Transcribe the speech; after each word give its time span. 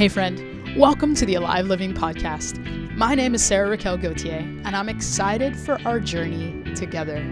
Hey, 0.00 0.08
friend, 0.08 0.78
welcome 0.78 1.14
to 1.14 1.26
the 1.26 1.34
Alive 1.34 1.66
Living 1.66 1.92
Podcast. 1.92 2.58
My 2.96 3.14
name 3.14 3.34
is 3.34 3.44
Sarah 3.44 3.68
Raquel 3.68 3.98
Gauthier, 3.98 4.38
and 4.38 4.74
I'm 4.74 4.88
excited 4.88 5.54
for 5.54 5.78
our 5.86 6.00
journey 6.00 6.64
together. 6.74 7.22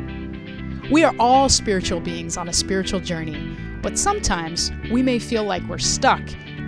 We 0.92 1.02
are 1.02 1.14
all 1.18 1.48
spiritual 1.48 2.00
beings 2.00 2.36
on 2.36 2.46
a 2.46 2.52
spiritual 2.52 3.00
journey, 3.00 3.56
but 3.80 3.98
sometimes 3.98 4.70
we 4.92 5.02
may 5.02 5.18
feel 5.18 5.44
like 5.44 5.62
we're 5.62 5.78
stuck 5.78 6.20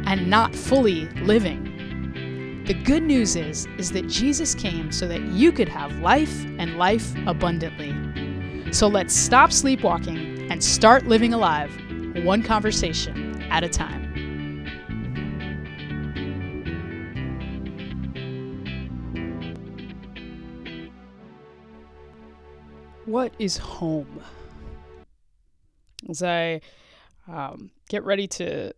and 0.07 0.31
not 0.31 0.55
fully 0.55 1.05
living. 1.21 2.65
The 2.65 2.73
good 2.83 3.03
news 3.03 3.37
is 3.37 3.67
is 3.77 3.93
that 3.93 4.09
Jesus 4.09 4.55
came 4.55 4.93
so 4.93 5.07
that 5.07 5.21
you 5.21 5.53
could 5.53 5.69
have 5.69 5.99
life 5.99 6.47
and 6.59 6.79
life 6.79 7.15
abundantly. 7.27 8.73
So 8.73 8.89
let's 8.89 9.15
stop 9.15 9.53
sleepwalking 9.53 10.51
and 10.51 10.65
start 10.65 11.09
living 11.09 11.35
alive, 11.35 11.71
one 12.25 12.43
conversation 12.43 13.43
at 13.51 13.65
a 13.65 13.69
time. 13.69 14.00
What 23.11 23.33
is 23.41 23.57
home? 23.57 24.23
As 26.09 26.23
I 26.23 26.61
um, 27.27 27.73
get 27.89 28.05
ready 28.05 28.29
to 28.29 28.73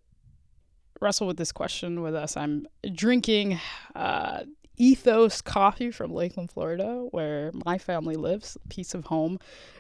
wrestle 1.02 1.26
with 1.26 1.36
this 1.36 1.52
question 1.52 2.00
with 2.00 2.14
us, 2.14 2.34
I'm 2.34 2.66
drinking 2.94 3.60
uh, 3.94 4.44
Ethos 4.78 5.42
coffee 5.42 5.90
from 5.90 6.14
Lakeland, 6.14 6.50
Florida, 6.50 7.06
where 7.10 7.50
my 7.66 7.76
family 7.76 8.14
lives, 8.16 8.56
piece 8.70 8.94
of 8.94 9.04
home, 9.04 9.38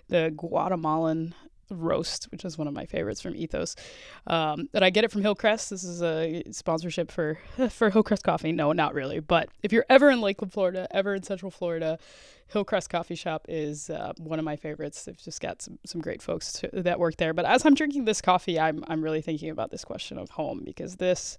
the 0.08 0.30
Guatemalan 0.36 1.34
roast, 1.72 2.24
which 2.30 2.44
is 2.44 2.58
one 2.58 2.68
of 2.68 2.74
my 2.74 2.86
favorites 2.86 3.20
from 3.20 3.34
Ethos. 3.34 3.76
Um, 4.26 4.68
and 4.74 4.84
I 4.84 4.90
get 4.90 5.04
it 5.04 5.10
from 5.10 5.22
Hillcrest. 5.22 5.70
This 5.70 5.84
is 5.84 6.02
a 6.02 6.42
sponsorship 6.50 7.10
for 7.10 7.38
for 7.70 7.90
Hillcrest 7.90 8.24
Coffee. 8.24 8.52
No, 8.52 8.72
not 8.72 8.94
really. 8.94 9.20
But 9.20 9.48
if 9.62 9.72
you're 9.72 9.86
ever 9.88 10.10
in 10.10 10.20
Lakeland, 10.20 10.52
Florida, 10.52 10.86
ever 10.90 11.14
in 11.14 11.22
Central 11.22 11.50
Florida, 11.50 11.98
Hillcrest 12.48 12.90
Coffee 12.90 13.14
Shop 13.14 13.46
is 13.48 13.88
uh, 13.88 14.12
one 14.18 14.38
of 14.38 14.44
my 14.44 14.56
favorites. 14.56 15.04
They've 15.04 15.16
just 15.16 15.40
got 15.40 15.62
some, 15.62 15.78
some 15.86 16.00
great 16.00 16.20
folks 16.20 16.52
to, 16.52 16.68
that 16.72 16.98
work 16.98 17.16
there. 17.16 17.32
But 17.32 17.46
as 17.46 17.64
I'm 17.64 17.74
drinking 17.74 18.04
this 18.04 18.20
coffee, 18.20 18.60
I'm 18.60 18.84
I'm 18.88 19.02
really 19.02 19.22
thinking 19.22 19.50
about 19.50 19.70
this 19.70 19.84
question 19.84 20.18
of 20.18 20.30
home 20.30 20.62
because 20.64 20.96
this 20.96 21.38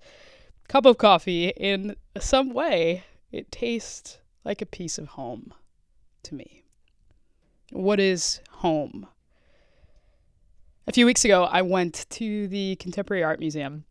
cup 0.68 0.86
of 0.86 0.98
coffee, 0.98 1.50
in 1.50 1.96
some 2.20 2.54
way, 2.54 3.04
it 3.32 3.52
tastes 3.52 4.20
like 4.44 4.62
a 4.62 4.66
piece 4.66 4.98
of 4.98 5.10
home 5.10 5.54
to 6.24 6.36
me. 6.36 6.64
What 7.72 8.00
is 8.00 8.40
home? 8.50 9.08
A 10.86 10.92
few 10.92 11.06
weeks 11.06 11.24
ago, 11.24 11.46
I 11.46 11.62
went 11.62 12.06
to 12.10 12.48
the 12.50 12.76
Contemporary 12.76 13.24
Art 13.24 13.40
Museum 13.40 13.86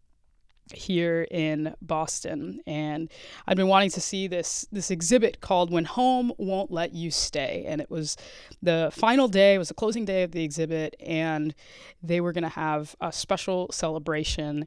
here 0.75 1.27
in 1.31 1.75
Boston 1.81 2.61
and 2.67 3.11
I'd 3.47 3.57
been 3.57 3.69
wanting 3.69 3.91
to 3.91 4.01
see 4.01 4.27
this 4.27 4.67
this 4.73 4.91
exhibit 4.91 5.41
called 5.41 5.71
When 5.71 5.87
Home 5.87 6.33
Won't 6.37 6.71
Let 6.71 6.95
You 6.95 7.11
Stay 7.11 7.65
and 7.67 7.81
it 7.81 7.91
was 7.91 8.17
the 8.63 8.91
final 8.93 9.27
day 9.27 9.55
it 9.55 9.59
was 9.59 9.69
the 9.69 9.75
closing 9.75 10.05
day 10.05 10.23
of 10.23 10.33
the 10.33 10.45
exhibit 10.45 10.95
and 11.01 11.55
they 12.03 12.21
were 12.21 12.33
going 12.33 12.43
to 12.43 12.49
have 12.49 12.95
a 13.01 13.11
special 13.11 13.71
celebration 13.73 14.67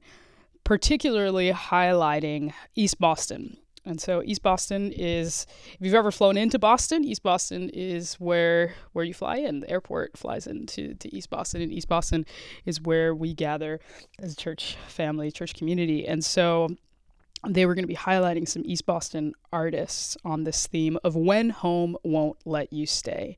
particularly 0.64 1.52
highlighting 1.52 2.54
East 2.76 3.00
Boston 3.00 3.58
and 3.86 4.02
so 4.02 4.24
East 4.24 4.42
Boston 4.42 4.92
is, 4.92 5.46
if 5.74 5.78
you've 5.82 5.94
ever 5.94 6.12
flown 6.12 6.38
into 6.38 6.58
Boston, 6.58 7.04
East 7.04 7.24
Boston 7.24 7.70
is 7.70 8.16
where 8.16 8.74
where 8.94 9.06
you 9.06 9.14
fly 9.14 9.38
in. 9.38 9.60
The 9.60 9.70
airport 9.70 10.18
flies 10.18 10.48
into 10.48 10.96
to 10.96 11.16
East 11.16 11.30
Boston, 11.30 11.62
and 11.62 11.72
East 11.72 11.88
Boston 11.88 12.26
is 12.66 12.82
where 12.82 13.14
we 13.14 13.34
gather 13.34 13.80
as 14.20 14.34
a 14.34 14.36
church 14.36 14.78
family, 14.88 15.32
church 15.32 15.54
community. 15.54 16.08
And 16.08 16.26
so 16.26 16.70
they 17.48 17.66
were 17.66 17.76
going 17.76 17.84
to 17.84 17.88
be 17.88 17.96
highlighting 17.96 18.48
some 18.48 18.64
East 18.66 18.86
Boston 18.86 19.34
artists 19.54 20.18
on 20.26 20.44
this 20.44 20.66
theme 20.66 20.98
of 21.04 21.16
when 21.16 21.52
home 21.52 21.96
won't 22.04 22.38
let 22.46 22.74
you 22.74 22.86
stay 22.86 23.38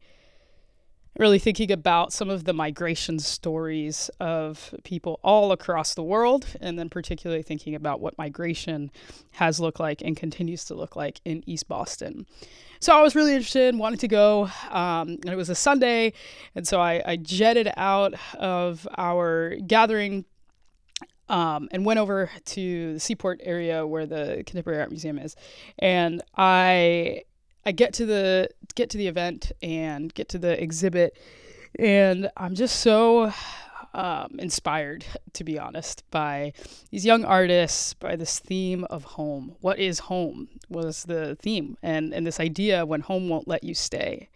really 1.20 1.40
thinking 1.40 1.72
about 1.72 2.14
some 2.14 2.30
of 2.30 2.44
the 2.44 2.54
migration 2.54 3.20
stories 3.20 4.10
of 4.20 4.74
people 4.84 5.20
all 5.24 5.52
across 5.52 5.94
the 5.94 6.04
world, 6.04 6.46
and 6.62 6.78
then 6.78 6.90
particularly 6.90 7.42
thinking 7.42 7.76
about 7.76 8.00
what 8.00 8.18
migration 8.18 8.92
has 9.32 9.60
looked 9.60 9.80
like 9.80 10.02
and 10.02 10.16
continues 10.16 10.66
to 10.66 10.76
look 10.76 10.96
like 10.96 11.20
in 11.26 11.44
East 11.48 11.68
Boston. 11.68 12.26
So 12.80 12.98
I 12.98 13.02
was 13.02 13.16
really 13.16 13.34
interested, 13.34 13.76
wanted 13.76 14.00
to 14.02 14.08
go, 14.08 14.50
um, 14.70 15.10
and 15.10 15.30
it 15.30 15.36
was 15.36 15.50
a 15.50 15.56
Sunday, 15.56 16.14
and 16.54 16.68
so 16.68 16.80
I, 16.80 17.02
I 17.06 17.16
jetted 17.16 17.72
out 17.76 18.14
of 18.38 18.88
our 18.98 19.56
gathering 19.66 20.26
um, 21.30 21.68
and 21.72 21.86
went 21.86 22.00
over 22.00 22.30
to 22.46 22.94
the 22.94 23.00
Seaport 23.00 23.42
area 23.44 23.86
where 23.86 24.06
the 24.06 24.44
Contemporary 24.46 24.80
Art 24.80 24.92
Museum 24.92 25.18
is, 25.18 25.36
and 25.80 26.22
I 26.38 27.24
I 27.68 27.74
get 27.74 27.94
to 27.96 28.06
the 28.06 28.50
get 28.76 28.90
to 28.92 28.98
the 28.98 29.08
event 29.08 29.52
and 29.62 30.14
get 30.14 30.30
to 30.30 30.38
the 30.38 30.62
exhibit, 30.64 31.18
and 31.78 32.32
I'm 32.38 32.56
just 32.56 32.80
so 32.80 33.34
um, 33.94 34.38
inspired, 34.40 35.04
to 35.34 35.44
be 35.44 35.60
honest, 35.60 36.10
by 36.10 36.54
these 36.92 37.06
young 37.06 37.26
artists, 37.26 37.94
by 37.94 38.16
this 38.16 38.40
theme 38.40 38.86
of 38.86 39.04
home. 39.04 39.58
What 39.60 39.80
is 39.80 40.00
home 40.00 40.48
was 40.70 41.04
the 41.04 41.36
theme, 41.42 41.78
and 41.84 42.14
and 42.14 42.26
this 42.26 42.40
idea 42.40 42.86
when 42.86 43.02
home 43.02 43.28
won't 43.28 43.50
let 43.50 43.66
you 43.66 43.74
stay. 43.74 44.30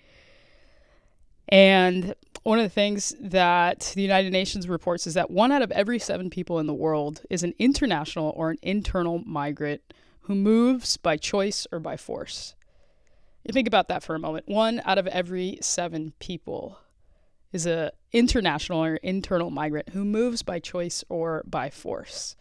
And 1.48 2.14
one 2.44 2.60
of 2.60 2.66
the 2.66 2.70
things 2.70 3.16
that 3.18 3.94
the 3.96 4.02
United 4.02 4.34
Nations 4.34 4.68
reports 4.68 5.08
is 5.08 5.14
that 5.14 5.32
one 5.32 5.54
out 5.54 5.62
of 5.62 5.72
every 5.72 6.00
seven 6.00 6.30
people 6.30 6.60
in 6.60 6.68
the 6.68 6.74
world 6.74 7.22
is 7.30 7.44
an 7.44 7.54
international 7.60 8.34
or 8.36 8.50
an 8.50 8.58
internal 8.62 9.20
migrant 9.20 9.82
who 10.24 10.36
moves 10.36 10.98
by 10.98 11.16
choice 11.16 11.66
or 11.72 11.80
by 11.80 11.96
force. 11.96 12.56
Think 13.50 13.68
about 13.68 13.88
that 13.88 14.04
for 14.04 14.16
a 14.16 14.20
moment. 14.20 14.48
One 14.48 14.82
out 14.86 14.98
of 14.98 15.08
every 15.08 15.58
seven 15.62 16.14
people 16.20 16.80
is 17.52 17.66
an 17.66 17.90
international 18.14 18.84
or 18.84 18.96
internal 18.98 19.50
migrant 19.50 19.90
who 19.90 20.06
moves 20.06 20.42
by 20.42 20.60
choice 20.60 21.04
or 21.10 21.44
by 21.46 21.70
force. 21.70 22.36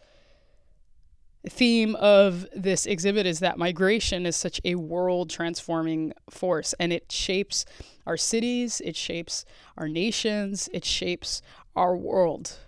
The 1.43 1.49
theme 1.49 1.95
of 1.95 2.45
this 2.55 2.85
exhibit 2.85 3.25
is 3.25 3.39
that 3.39 3.57
migration 3.57 4.27
is 4.27 4.35
such 4.35 4.61
a 4.63 4.75
world 4.75 5.29
transforming 5.29 6.13
force 6.29 6.73
and 6.79 6.93
it 6.93 7.11
shapes 7.11 7.65
our 8.05 8.15
cities, 8.15 8.79
it 8.85 8.95
shapes 8.95 9.43
our 9.75 9.87
nations, 9.87 10.69
it 10.71 10.85
shapes 10.85 11.41
our 11.75 11.95
world. 11.95 12.59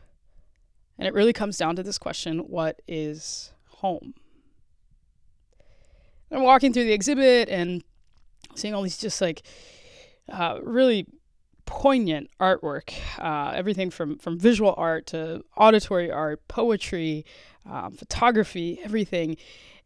And 0.97 1.07
it 1.07 1.13
really 1.13 1.33
comes 1.33 1.57
down 1.57 1.75
to 1.75 1.83
this 1.83 1.99
question 1.99 2.39
what 2.39 2.81
is 2.88 3.53
home? 3.67 4.16
I'm 6.31 6.43
walking 6.43 6.73
through 6.73 6.85
the 6.85 6.93
exhibit 6.93 7.49
and 7.49 7.83
seeing 8.56 8.74
all 8.74 8.81
these 8.81 8.97
just 8.97 9.22
like 9.22 9.44
uh, 10.30 10.59
really 10.62 11.08
poignant 11.66 12.30
artwork, 12.40 12.94
uh, 13.19 13.52
everything 13.56 13.90
from 13.90 14.18
from 14.18 14.38
visual 14.38 14.74
art 14.78 15.08
to 15.08 15.44
auditory 15.58 16.12
art, 16.12 16.47
poetry, 16.47 17.25
um, 17.69 17.94
photography, 17.94 18.80
everything, 18.84 19.38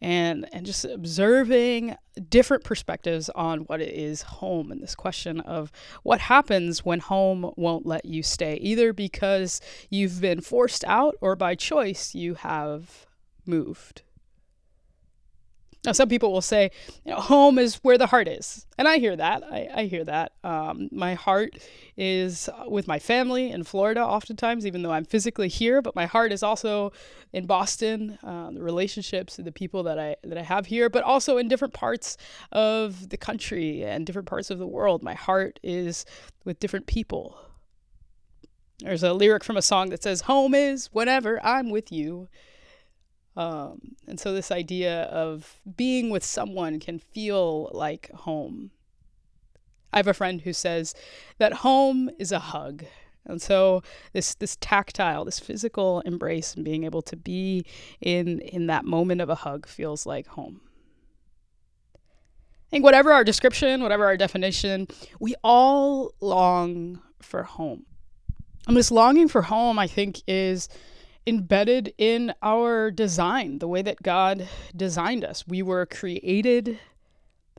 and 0.02 0.48
and 0.54 0.66
just 0.66 0.86
observing 0.86 1.96
different 2.30 2.64
perspectives 2.64 3.30
on 3.30 3.60
what 3.62 3.82
it 3.82 3.94
is 3.94 4.22
home 4.24 4.72
and 4.72 4.82
this 4.82 4.96
question 4.96 5.40
of 5.42 5.72
what 6.04 6.20
happens 6.20 6.84
when 6.84 7.00
home 7.00 7.52
won't 7.56 7.86
let 7.86 8.06
you 8.06 8.24
stay, 8.24 8.56
either 8.56 8.94
because 8.94 9.62
you've 9.90 10.20
been 10.22 10.42
forced 10.42 10.84
out 10.86 11.16
or 11.22 11.36
by 11.36 11.56
choice 11.56 12.16
you 12.16 12.36
have 12.36 13.06
moved. 13.46 14.02
Now, 15.88 15.94
some 15.94 16.10
people 16.10 16.34
will 16.34 16.42
say, 16.42 16.70
you 17.06 17.14
know, 17.14 17.22
home 17.22 17.58
is 17.58 17.76
where 17.76 17.98
the 17.98 18.08
heart 18.08 18.28
is. 18.28 18.68
And 18.78 18.90
I 18.90 18.98
hear 18.98 19.16
that. 19.16 19.42
I, 19.50 19.70
I 19.74 19.84
hear 19.86 20.04
that. 20.04 20.34
Um, 20.44 20.90
my 20.92 21.14
heart 21.14 21.60
is 21.96 22.50
with 22.68 22.90
my 22.90 23.00
family 23.00 23.52
in 23.52 23.64
Florida, 23.64 24.02
oftentimes, 24.02 24.68
even 24.68 24.82
though 24.82 24.92
I'm 24.92 25.06
physically 25.06 25.48
here, 25.48 25.82
but 25.82 25.96
my 25.96 26.06
heart 26.06 26.34
is 26.34 26.44
also 26.44 26.92
in 27.32 27.46
Boston, 27.46 28.20
uh, 28.22 28.52
the 28.52 28.62
relationships, 28.62 29.38
and 29.38 29.48
the 29.48 29.52
people 29.54 29.82
that 29.84 29.98
I, 29.98 30.18
that 30.26 30.38
I 30.38 30.42
have 30.42 30.66
here, 30.66 30.90
but 30.90 31.06
also 31.06 31.38
in 31.38 31.48
different 31.48 31.74
parts 31.74 32.18
of 32.52 33.08
the 33.08 33.18
country 33.18 33.86
and 33.86 34.06
different 34.06 34.28
parts 34.28 34.52
of 34.52 34.60
the 34.60 34.68
world. 34.68 35.02
My 35.02 35.14
heart 35.14 35.58
is 35.64 36.04
with 36.44 36.60
different 36.60 36.88
people. 36.88 37.40
There's 38.80 39.04
a 39.04 39.14
lyric 39.14 39.46
from 39.46 39.56
a 39.56 39.62
song 39.62 39.90
that 39.92 40.04
says, 40.04 40.22
Home 40.22 40.54
is 40.54 40.88
whenever 40.88 41.42
I'm 41.46 41.70
with 41.70 41.94
you. 41.94 42.28
Um, 43.38 43.96
and 44.08 44.20
so, 44.20 44.34
this 44.34 44.52
idea 44.52 45.04
of 45.04 45.62
being 45.78 46.10
with 46.10 46.26
someone 46.26 46.80
can 46.80 46.98
feel 46.98 47.70
like 47.72 48.12
home. 48.12 48.72
I 49.94 49.98
have 49.98 50.08
a 50.08 50.14
friend 50.14 50.42
who 50.42 50.54
says 50.54 50.96
that 51.38 51.54
home 51.54 52.10
is 52.20 52.32
a 52.32 52.40
hug. 52.40 52.84
And 53.26 53.42
so 53.42 53.84
this 54.14 54.36
this 54.36 54.58
tactile, 54.60 55.26
this 55.26 55.40
physical 55.40 56.02
embrace 56.02 56.56
and 56.56 56.64
being 56.64 56.84
able 56.84 57.02
to 57.04 57.16
be 57.16 57.66
in 58.02 58.40
in 58.40 58.68
that 58.68 58.86
moment 58.86 59.22
of 59.22 59.30
a 59.30 59.36
hug 59.36 59.68
feels 59.68 60.06
like 60.06 60.28
home. 60.28 60.62
I 61.96 62.70
think 62.72 62.84
whatever 62.84 63.12
our 63.12 63.24
description, 63.24 63.82
whatever 63.82 64.06
our 64.06 64.18
definition, 64.18 64.88
we 65.20 65.36
all 65.44 66.14
long 66.22 67.02
for 67.22 67.44
home. 67.44 67.86
And 68.68 68.76
this 68.76 68.92
longing 68.92 69.28
for 69.30 69.44
home, 69.44 69.80
I 69.80 69.88
think, 69.88 70.22
is 70.28 70.68
embedded 71.28 71.94
in 71.98 72.34
our 72.42 72.90
design, 72.90 73.60
the 73.60 73.68
way 73.68 73.82
that 73.82 74.02
God 74.02 74.48
designed 74.76 75.26
us. 75.26 75.46
We 75.46 75.62
were 75.62 75.86
created 75.86 76.80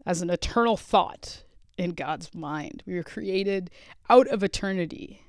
as 0.07 0.23
an 0.23 0.31
eternal 0.31 0.79
thought 0.79 1.45
in 1.77 1.93
God's 1.93 2.35
mind. 2.35 2.83
We 2.87 2.95
were 2.95 3.03
created 3.03 3.71
out 4.09 4.27
of 4.29 4.43
eternity. 4.43 5.23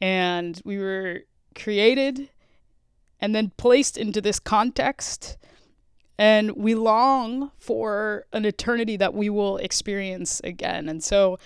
And 0.00 0.60
we 0.64 0.78
were 0.78 1.24
created 1.54 2.30
and 3.20 3.34
then 3.34 3.52
placed 3.58 3.98
into 3.98 4.22
this 4.22 4.40
context. 4.40 5.36
And 6.16 6.52
we 6.52 6.74
long 6.74 7.50
for 7.58 8.24
an 8.32 8.46
eternity 8.46 8.96
that 8.96 9.12
we 9.12 9.28
will 9.28 9.58
experience 9.58 10.40
again. 10.42 10.88
And 10.88 11.04
so 11.04 11.38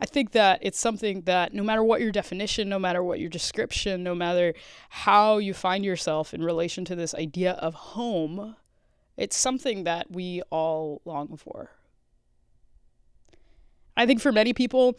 I 0.00 0.06
think 0.06 0.32
that 0.32 0.60
it's 0.62 0.80
something 0.80 1.22
that 1.22 1.52
no 1.52 1.62
matter 1.62 1.84
what 1.84 2.00
your 2.00 2.10
definition, 2.10 2.68
no 2.68 2.78
matter 2.78 3.02
what 3.02 3.20
your 3.20 3.28
description, 3.28 4.02
no 4.02 4.14
matter 4.14 4.54
how 4.88 5.38
you 5.38 5.52
find 5.52 5.84
yourself 5.84 6.32
in 6.32 6.42
relation 6.42 6.84
to 6.86 6.96
this 6.96 7.14
idea 7.14 7.52
of 7.52 7.74
home, 7.74 8.56
it's 9.16 9.36
something 9.36 9.84
that 9.84 10.10
we 10.10 10.40
all 10.50 11.02
long 11.04 11.36
for. 11.36 11.70
I 13.96 14.06
think 14.06 14.22
for 14.22 14.32
many 14.32 14.54
people, 14.54 14.96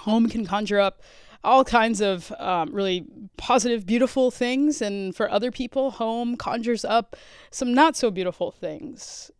home 0.00 0.28
can 0.28 0.44
conjure 0.44 0.80
up 0.80 1.02
all 1.44 1.62
kinds 1.62 2.00
of 2.00 2.32
um, 2.38 2.70
really 2.72 3.06
positive, 3.36 3.86
beautiful 3.86 4.32
things. 4.32 4.82
And 4.82 5.14
for 5.14 5.30
other 5.30 5.52
people, 5.52 5.92
home 5.92 6.36
conjures 6.36 6.84
up 6.84 7.14
some 7.50 7.72
not 7.72 7.96
so 7.96 8.10
beautiful 8.10 8.50
things. 8.50 9.30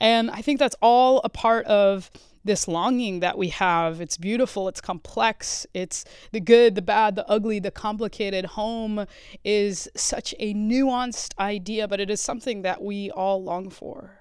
And 0.00 0.30
I 0.30 0.40
think 0.40 0.58
that's 0.58 0.76
all 0.80 1.20
a 1.24 1.28
part 1.28 1.66
of 1.66 2.10
this 2.46 2.66
longing 2.66 3.20
that 3.20 3.36
we 3.36 3.48
have. 3.48 4.00
It's 4.00 4.16
beautiful, 4.16 4.68
it's 4.68 4.80
complex, 4.80 5.66
it's 5.74 6.04
the 6.32 6.40
good, 6.40 6.74
the 6.74 6.82
bad, 6.82 7.16
the 7.16 7.28
ugly, 7.28 7.58
the 7.58 7.70
complicated. 7.70 8.44
Home 8.46 9.06
is 9.44 9.88
such 9.94 10.34
a 10.38 10.54
nuanced 10.54 11.38
idea, 11.38 11.86
but 11.86 12.00
it 12.00 12.10
is 12.10 12.20
something 12.20 12.62
that 12.62 12.82
we 12.82 13.10
all 13.10 13.42
long 13.42 13.70
for. 13.70 14.18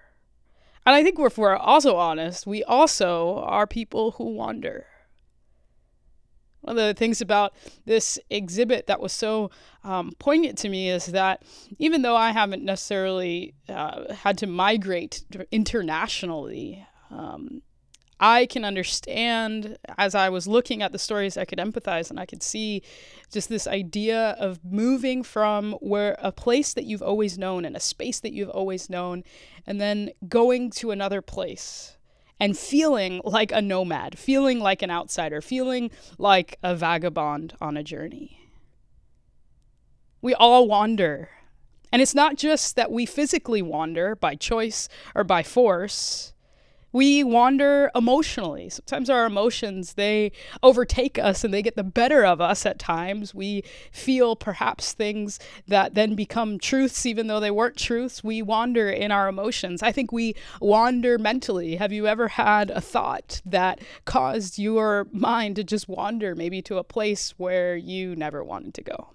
And 0.86 0.96
I 0.96 1.04
think 1.04 1.18
if 1.20 1.38
we're 1.38 1.56
also 1.56 1.96
honest, 1.96 2.46
we 2.46 2.64
also 2.64 3.40
are 3.40 3.66
people 3.66 4.12
who 4.12 4.26
wander. 4.26 4.86
One 6.62 6.78
of 6.80 6.84
the 6.84 6.94
things 6.96 7.22
about 7.22 7.54
this 7.86 8.18
exhibit 8.32 8.88
that 8.88 9.00
was 9.00 9.14
so 9.14 9.52
um, 9.84 10.14
poignant 10.18 10.58
to 10.60 10.70
me 10.70 10.90
is 10.90 11.08
that 11.08 11.44
even 11.78 12.02
though 12.02 12.16
I 12.16 12.32
haven't 12.32 12.64
necessarily 12.64 13.54
uh, 13.70 14.14
had 14.14 14.40
to 14.40 14.48
migrate 14.48 15.24
internationally, 15.52 16.86
um, 17.12 17.62
I 18.20 18.46
can 18.46 18.64
understand 18.64 19.78
as 19.98 20.16
I 20.16 20.30
was 20.30 20.48
looking 20.48 20.82
at 20.82 20.92
the 20.92 21.00
stories, 21.00 21.38
I 21.38 21.46
could 21.46 21.60
empathize 21.60 22.10
and 22.10 22.20
I 22.20 22.26
could 22.26 22.42
see 22.42 22.82
just 23.32 23.50
this 23.50 23.68
idea 23.68 24.38
of 24.40 24.64
moving 24.64 25.22
from 25.22 25.74
where 25.74 26.16
a 26.20 26.32
place 26.32 26.74
that 26.74 26.86
you've 26.86 27.02
always 27.02 27.38
known 27.38 27.66
and 27.66 27.76
a 27.76 27.80
space 27.82 28.20
that 28.22 28.32
you've 28.32 28.50
always 28.50 28.90
known, 28.90 29.24
and 29.68 29.82
then 29.82 30.12
going 30.30 30.70
to 30.72 30.92
another 30.92 31.22
place 31.22 31.98
and 32.40 32.58
feeling 32.58 33.22
like 33.24 33.52
a 33.52 33.62
nomad, 33.62 34.18
feeling 34.18 34.60
like 34.60 34.82
an 34.82 34.92
outsider, 34.92 35.42
feeling 35.42 35.92
like 36.18 36.58
a 36.64 36.76
vagabond 36.76 37.54
on 37.60 37.78
a 37.78 37.84
journey. 37.84 38.40
We 40.22 40.34
all 40.34 40.68
wander. 40.68 41.30
And 41.92 42.02
it's 42.02 42.16
not 42.16 42.36
just 42.36 42.76
that 42.76 42.92
we 42.92 43.06
physically 43.06 43.62
wander 43.62 44.16
by 44.16 44.36
choice 44.36 44.90
or 45.14 45.24
by 45.24 45.44
force 45.44 46.34
we 46.96 47.26
wander 47.26 47.92
emotionally. 47.94 48.70
Sometimes 48.70 49.10
our 49.10 49.26
emotions, 49.26 49.96
they 49.96 50.32
overtake 50.64 51.20
us 51.20 51.44
and 51.44 51.54
they 51.54 51.62
get 51.62 51.76
the 51.76 51.84
better 51.84 52.26
of 52.26 52.40
us 52.40 52.66
at 52.66 52.80
times. 52.80 53.36
We 53.36 53.66
feel 53.92 54.38
perhaps 54.38 54.94
things 54.94 55.38
that 55.68 55.94
then 55.94 56.16
become 56.16 56.58
truths, 56.58 57.06
even 57.06 57.28
though 57.28 57.42
they 57.42 57.52
weren't 57.52 57.76
truths. 57.76 58.24
We 58.24 58.42
wander 58.42 58.90
in 58.90 59.12
our 59.12 59.28
emotions. 59.28 59.84
I 59.84 59.92
think 59.92 60.14
we 60.14 60.36
wander 60.62 61.18
mentally. 61.18 61.76
Have 61.76 61.92
you 61.92 62.08
ever 62.08 62.30
had 62.30 62.72
a 62.72 62.80
thought 62.80 63.42
that 63.46 63.82
caused 64.06 64.58
your 64.58 65.08
mind 65.12 65.58
to 65.58 65.66
just 65.66 65.90
wander, 65.90 66.34
maybe 66.34 66.62
to 66.62 66.78
a 66.78 66.84
place 66.86 67.32
where 67.32 67.76
you 67.76 68.16
never 68.16 68.42
wanted 68.42 68.74
to 68.74 68.82
go? 68.82 69.10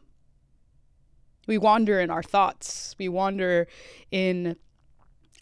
We 1.46 1.56
wander 1.56 1.98
in 1.98 2.10
our 2.10 2.22
thoughts, 2.22 2.94
we 2.98 3.08
wander 3.08 3.68
in 4.10 4.56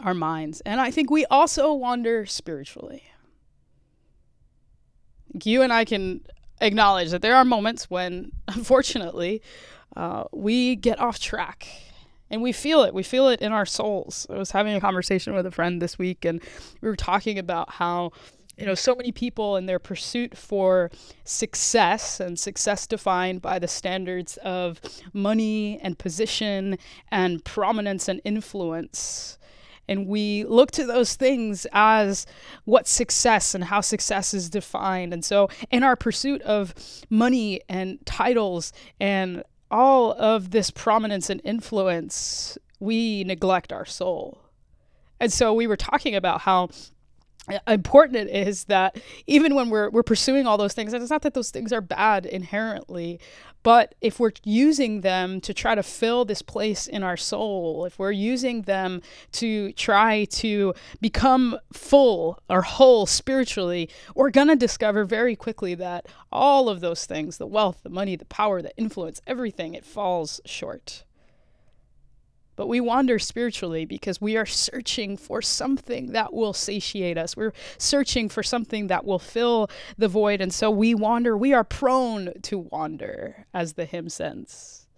our 0.00 0.14
minds. 0.14 0.60
And 0.62 0.80
I 0.80 0.90
think 0.90 1.10
we 1.10 1.24
also 1.26 1.72
wander 1.72 2.26
spiritually. 2.26 3.04
You 5.42 5.62
and 5.62 5.72
I 5.72 5.84
can 5.84 6.22
acknowledge 6.60 7.10
that 7.10 7.22
there 7.22 7.36
are 7.36 7.44
moments 7.44 7.90
when, 7.90 8.32
unfortunately, 8.48 9.42
uh, 9.96 10.24
we 10.32 10.76
get 10.76 11.00
off 11.00 11.18
track 11.18 11.66
and 12.30 12.42
we 12.42 12.52
feel 12.52 12.82
it. 12.82 12.94
We 12.94 13.02
feel 13.02 13.28
it 13.28 13.40
in 13.40 13.52
our 13.52 13.66
souls. 13.66 14.26
I 14.30 14.36
was 14.36 14.50
having 14.50 14.74
a 14.74 14.80
conversation 14.80 15.34
with 15.34 15.46
a 15.46 15.50
friend 15.50 15.80
this 15.80 15.98
week, 15.98 16.24
and 16.24 16.42
we 16.80 16.88
were 16.88 16.96
talking 16.96 17.38
about 17.38 17.72
how, 17.72 18.12
you 18.58 18.66
know, 18.66 18.74
so 18.74 18.94
many 18.94 19.12
people 19.12 19.56
in 19.56 19.64
their 19.64 19.78
pursuit 19.78 20.36
for 20.36 20.90
success 21.24 22.20
and 22.20 22.38
success 22.38 22.86
defined 22.86 23.40
by 23.40 23.58
the 23.58 23.68
standards 23.68 24.36
of 24.38 24.80
money 25.14 25.78
and 25.82 25.98
position 25.98 26.76
and 27.10 27.44
prominence 27.44 28.08
and 28.08 28.20
influence 28.24 29.38
and 29.88 30.06
we 30.06 30.44
look 30.44 30.70
to 30.72 30.86
those 30.86 31.14
things 31.14 31.66
as 31.72 32.26
what 32.64 32.86
success 32.86 33.54
and 33.54 33.64
how 33.64 33.80
success 33.80 34.34
is 34.34 34.50
defined. 34.50 35.12
And 35.12 35.24
so, 35.24 35.48
in 35.70 35.82
our 35.82 35.96
pursuit 35.96 36.42
of 36.42 36.74
money 37.10 37.60
and 37.68 38.04
titles 38.06 38.72
and 39.00 39.42
all 39.70 40.12
of 40.12 40.50
this 40.50 40.70
prominence 40.70 41.30
and 41.30 41.40
influence, 41.44 42.58
we 42.80 43.24
neglect 43.24 43.72
our 43.72 43.84
soul. 43.84 44.42
And 45.20 45.32
so, 45.32 45.52
we 45.52 45.66
were 45.66 45.76
talking 45.76 46.14
about 46.14 46.42
how 46.42 46.68
important 47.66 48.16
it 48.16 48.28
is 48.48 48.64
that 48.64 49.00
even 49.26 49.54
when 49.54 49.70
we're 49.70 49.90
we're 49.90 50.02
pursuing 50.02 50.46
all 50.46 50.58
those 50.58 50.74
things, 50.74 50.92
and 50.92 51.02
it's 51.02 51.10
not 51.10 51.22
that 51.22 51.34
those 51.34 51.50
things 51.50 51.72
are 51.72 51.80
bad 51.80 52.26
inherently, 52.26 53.20
but 53.62 53.94
if 54.00 54.20
we're 54.20 54.32
using 54.44 55.00
them 55.00 55.40
to 55.42 55.52
try 55.52 55.74
to 55.74 55.82
fill 55.82 56.24
this 56.24 56.42
place 56.42 56.86
in 56.86 57.02
our 57.02 57.16
soul, 57.16 57.84
if 57.84 57.98
we're 57.98 58.12
using 58.12 58.62
them 58.62 59.02
to 59.32 59.72
try 59.72 60.24
to 60.26 60.74
become 61.00 61.58
full 61.72 62.38
or 62.48 62.62
whole 62.62 63.06
spiritually, 63.06 63.88
we're 64.14 64.30
gonna 64.30 64.56
discover 64.56 65.04
very 65.04 65.36
quickly 65.36 65.74
that 65.74 66.06
all 66.30 66.68
of 66.68 66.80
those 66.80 67.04
things, 67.06 67.38
the 67.38 67.46
wealth, 67.46 67.80
the 67.82 67.90
money, 67.90 68.16
the 68.16 68.24
power, 68.26 68.62
the 68.62 68.76
influence, 68.76 69.20
everything, 69.26 69.74
it 69.74 69.84
falls 69.84 70.40
short. 70.44 71.04
But 72.58 72.66
we 72.66 72.80
wander 72.80 73.20
spiritually 73.20 73.84
because 73.84 74.20
we 74.20 74.36
are 74.36 74.44
searching 74.44 75.16
for 75.16 75.40
something 75.40 76.10
that 76.10 76.34
will 76.34 76.52
satiate 76.52 77.16
us. 77.16 77.36
We're 77.36 77.52
searching 77.78 78.28
for 78.28 78.42
something 78.42 78.88
that 78.88 79.04
will 79.04 79.20
fill 79.20 79.70
the 79.96 80.08
void. 80.08 80.40
And 80.40 80.52
so 80.52 80.68
we 80.68 80.92
wander. 80.92 81.36
We 81.36 81.54
are 81.54 81.62
prone 81.62 82.32
to 82.42 82.58
wander, 82.58 83.46
as 83.54 83.74
the 83.74 83.84
hymn 83.84 84.08
says. 84.08 84.88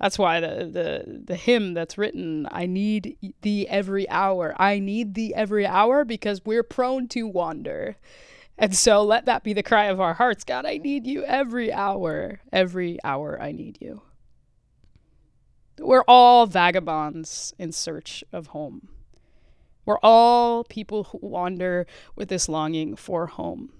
That's 0.00 0.18
why 0.18 0.40
the, 0.40 0.64
the, 0.64 1.20
the 1.26 1.36
hymn 1.36 1.74
that's 1.74 1.98
written, 1.98 2.48
I 2.50 2.64
need 2.64 3.18
thee 3.42 3.68
every 3.68 4.08
hour. 4.08 4.54
I 4.56 4.78
need 4.78 5.12
thee 5.12 5.34
every 5.34 5.66
hour 5.66 6.06
because 6.06 6.46
we're 6.46 6.62
prone 6.62 7.06
to 7.08 7.28
wander. 7.28 7.98
And 8.56 8.74
so 8.74 9.02
let 9.02 9.26
that 9.26 9.44
be 9.44 9.52
the 9.52 9.62
cry 9.62 9.84
of 9.84 10.00
our 10.00 10.14
hearts 10.14 10.42
God, 10.42 10.64
I 10.64 10.78
need 10.78 11.06
you 11.06 11.22
every 11.24 11.70
hour. 11.70 12.40
Every 12.50 12.98
hour 13.04 13.38
I 13.38 13.52
need 13.52 13.76
you. 13.78 14.00
We're 15.78 16.04
all 16.08 16.46
vagabonds 16.46 17.54
in 17.58 17.72
search 17.72 18.24
of 18.32 18.48
home. 18.48 18.88
We're 19.84 19.98
all 20.02 20.64
people 20.64 21.04
who 21.04 21.18
wander 21.22 21.86
with 22.14 22.28
this 22.28 22.48
longing 22.48 22.96
for 22.96 23.26
home. 23.26 23.72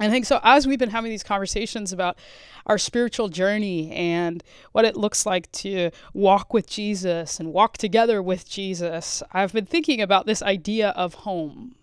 And 0.00 0.08
I 0.08 0.10
think 0.10 0.26
so, 0.26 0.40
as 0.42 0.66
we've 0.66 0.78
been 0.78 0.90
having 0.90 1.10
these 1.10 1.22
conversations 1.22 1.92
about 1.92 2.18
our 2.66 2.78
spiritual 2.78 3.28
journey 3.28 3.92
and 3.92 4.42
what 4.72 4.84
it 4.84 4.96
looks 4.96 5.24
like 5.24 5.50
to 5.52 5.92
walk 6.12 6.52
with 6.52 6.68
Jesus 6.68 7.38
and 7.38 7.52
walk 7.52 7.76
together 7.76 8.20
with 8.20 8.48
Jesus, 8.48 9.22
I've 9.30 9.52
been 9.52 9.66
thinking 9.66 10.00
about 10.00 10.26
this 10.26 10.42
idea 10.42 10.88
of 10.90 11.14
home 11.14 11.76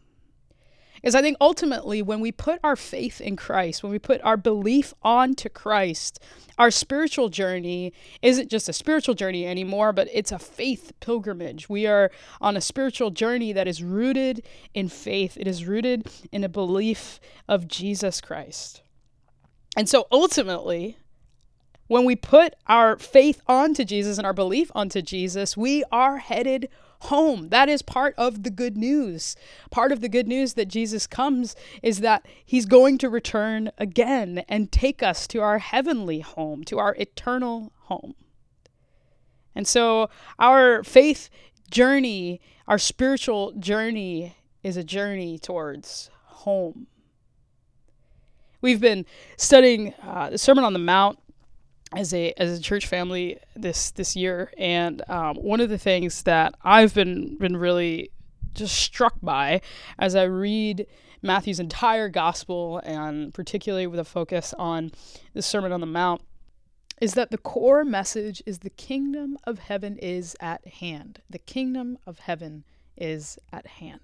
is 1.04 1.16
I 1.16 1.22
think 1.22 1.38
ultimately 1.42 2.02
when 2.02 2.20
we 2.20 2.32
put 2.32 2.60
our 2.64 2.76
faith 2.76 3.20
in 3.22 3.36
Christ, 3.36 3.84
when 3.84 3.92
we 3.92 4.00
put 4.00 4.22
our 4.24 4.38
belief 4.38 4.94
onto 5.02 5.50
Christ, 5.50 6.20
our 6.58 6.70
spiritual 6.70 7.30
journey 7.30 7.94
isn't 8.22 8.50
just 8.50 8.70
a 8.70 8.74
spiritual 8.74 9.16
journey 9.16 9.46
anymore, 9.48 9.94
but 9.94 10.08
it's 10.14 10.32
a 10.32 10.40
faith 10.40 10.94
pilgrimage. 11.00 11.70
We 11.70 11.88
are 11.88 12.12
on 12.40 12.56
a 12.56 12.62
spiritual 12.62 13.10
journey 13.10 13.52
that 13.54 13.68
is 13.68 13.82
rooted 13.82 14.44
in 14.74 14.90
faith, 14.90 15.38
it 15.38 15.48
is 15.48 15.66
rooted 15.66 16.08
in 16.32 16.44
a 16.44 16.50
belief 16.50 17.20
of 17.48 17.68
Jesus 17.68 18.22
Christ. 18.22 18.84
And 19.76 19.88
so 19.88 20.06
ultimately, 20.12 20.98
when 21.88 22.06
we 22.06 22.16
put 22.16 22.54
our 22.68 22.98
faith 22.98 23.42
onto 23.48 23.84
Jesus 23.84 24.18
and 24.18 24.26
our 24.26 24.34
belief 24.34 24.72
onto 24.76 25.02
Jesus, 25.02 25.58
we 25.58 25.84
are 25.92 26.18
headed 26.18 26.70
home. 27.06 27.50
That 27.50 27.68
is 27.68 27.82
part 27.82 28.14
of 28.18 28.44
the 28.44 28.50
good 28.50 28.78
news. 28.78 29.36
Part 29.72 29.92
of 29.92 30.02
the 30.02 30.10
good 30.10 30.28
news 30.28 30.54
that 30.54 30.68
Jesus 30.68 31.08
comes 31.08 31.56
is 31.82 32.02
that 32.02 32.26
he's 32.46 32.66
going 32.66 32.98
to 33.00 33.10
return 33.10 33.72
again 33.78 34.44
and 34.48 34.72
take 34.72 35.02
us 35.02 35.28
to 35.28 35.40
our 35.40 35.60
heavenly 35.60 36.20
home, 36.20 36.64
to 36.66 36.78
our 36.78 36.96
eternal 37.00 37.72
home. 37.84 38.14
And 39.56 39.68
so 39.68 40.10
our 40.40 40.84
faith 40.84 41.30
journey, 41.70 42.40
our 42.68 42.78
spiritual 42.78 43.54
journey, 43.54 44.36
is 44.64 44.78
a 44.78 44.84
journey 44.84 45.40
towards 45.40 46.10
home. 46.26 46.88
We've 48.62 48.80
been 48.80 49.08
studying 49.38 49.96
uh, 50.04 50.30
the 50.30 50.38
Sermon 50.38 50.64
on 50.64 50.74
the 50.74 50.80
Mount 50.80 51.18
as 51.96 52.14
a 52.14 52.34
as 52.38 52.58
a 52.58 52.62
church 52.62 52.88
family 52.88 53.38
this 53.56 53.92
this 53.92 54.16
year, 54.16 54.52
and 54.58 55.02
um, 55.10 55.36
one 55.36 55.60
of 55.60 55.70
the 55.70 55.78
things 55.78 56.24
that 56.24 56.56
I've 56.64 56.94
been 56.94 57.38
been 57.38 57.58
really 57.58 58.12
just 58.54 58.76
struck 58.76 59.16
by 59.22 59.62
as 59.98 60.16
I 60.16 60.24
read 60.24 60.88
Matthew's 61.22 61.60
entire 61.60 62.10
gospel, 62.10 62.80
and 62.84 63.34
particularly 63.34 63.88
with 63.88 64.00
a 64.00 64.06
focus 64.06 64.54
on 64.58 64.92
the 65.34 65.42
Sermon 65.42 65.72
on 65.72 65.82
the 65.82 65.86
Mount, 65.86 66.22
is 67.00 67.14
that 67.14 67.32
the 67.32 67.38
core 67.38 67.84
message 67.84 68.42
is 68.46 68.60
the 68.60 68.70
kingdom 68.70 69.38
of 69.44 69.60
heaven 69.60 69.98
is 69.98 70.36
at 70.40 70.66
hand. 70.68 71.22
The 71.30 71.40
kingdom 71.40 71.98
of 72.06 72.20
heaven 72.20 72.64
is 72.98 73.38
at 73.52 73.68
hand. 73.68 74.02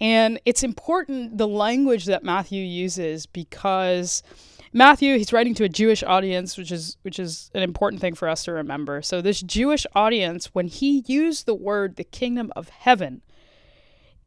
And 0.00 0.40
it's 0.44 0.64
important 0.64 1.38
the 1.38 1.46
language 1.46 2.06
that 2.06 2.24
Matthew 2.24 2.64
uses 2.64 3.26
because 3.26 4.24
Matthew 4.72 5.18
he's 5.18 5.32
writing 5.32 5.54
to 5.54 5.64
a 5.64 5.68
Jewish 5.68 6.02
audience, 6.02 6.56
which 6.56 6.72
is 6.72 6.96
which 7.02 7.18
is 7.18 7.50
an 7.54 7.62
important 7.62 8.00
thing 8.00 8.14
for 8.14 8.28
us 8.28 8.44
to 8.44 8.52
remember. 8.52 9.02
So 9.02 9.20
this 9.20 9.42
Jewish 9.42 9.86
audience 9.94 10.46
when 10.54 10.66
he 10.66 11.04
used 11.06 11.46
the 11.46 11.54
word 11.54 11.96
the 11.96 12.04
kingdom 12.04 12.52
of 12.56 12.70
heaven, 12.70 13.22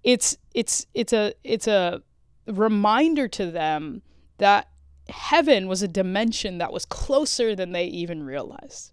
it's 0.04 0.38
it's 0.54 0.86
it's 0.94 1.14
a 1.14 1.34
it's 1.44 1.68
a 1.68 2.02
reminder 2.48 3.28
to 3.28 3.50
them 3.50 4.04
that 4.38 4.70
heaven 5.10 5.68
was 5.68 5.82
a 5.82 5.88
dimension 5.88 6.58
that 6.60 6.74
was 6.74 6.86
closer 6.86 7.56
than 7.56 7.72
they 7.72 7.86
even 7.86 8.24
realized. 8.24 8.92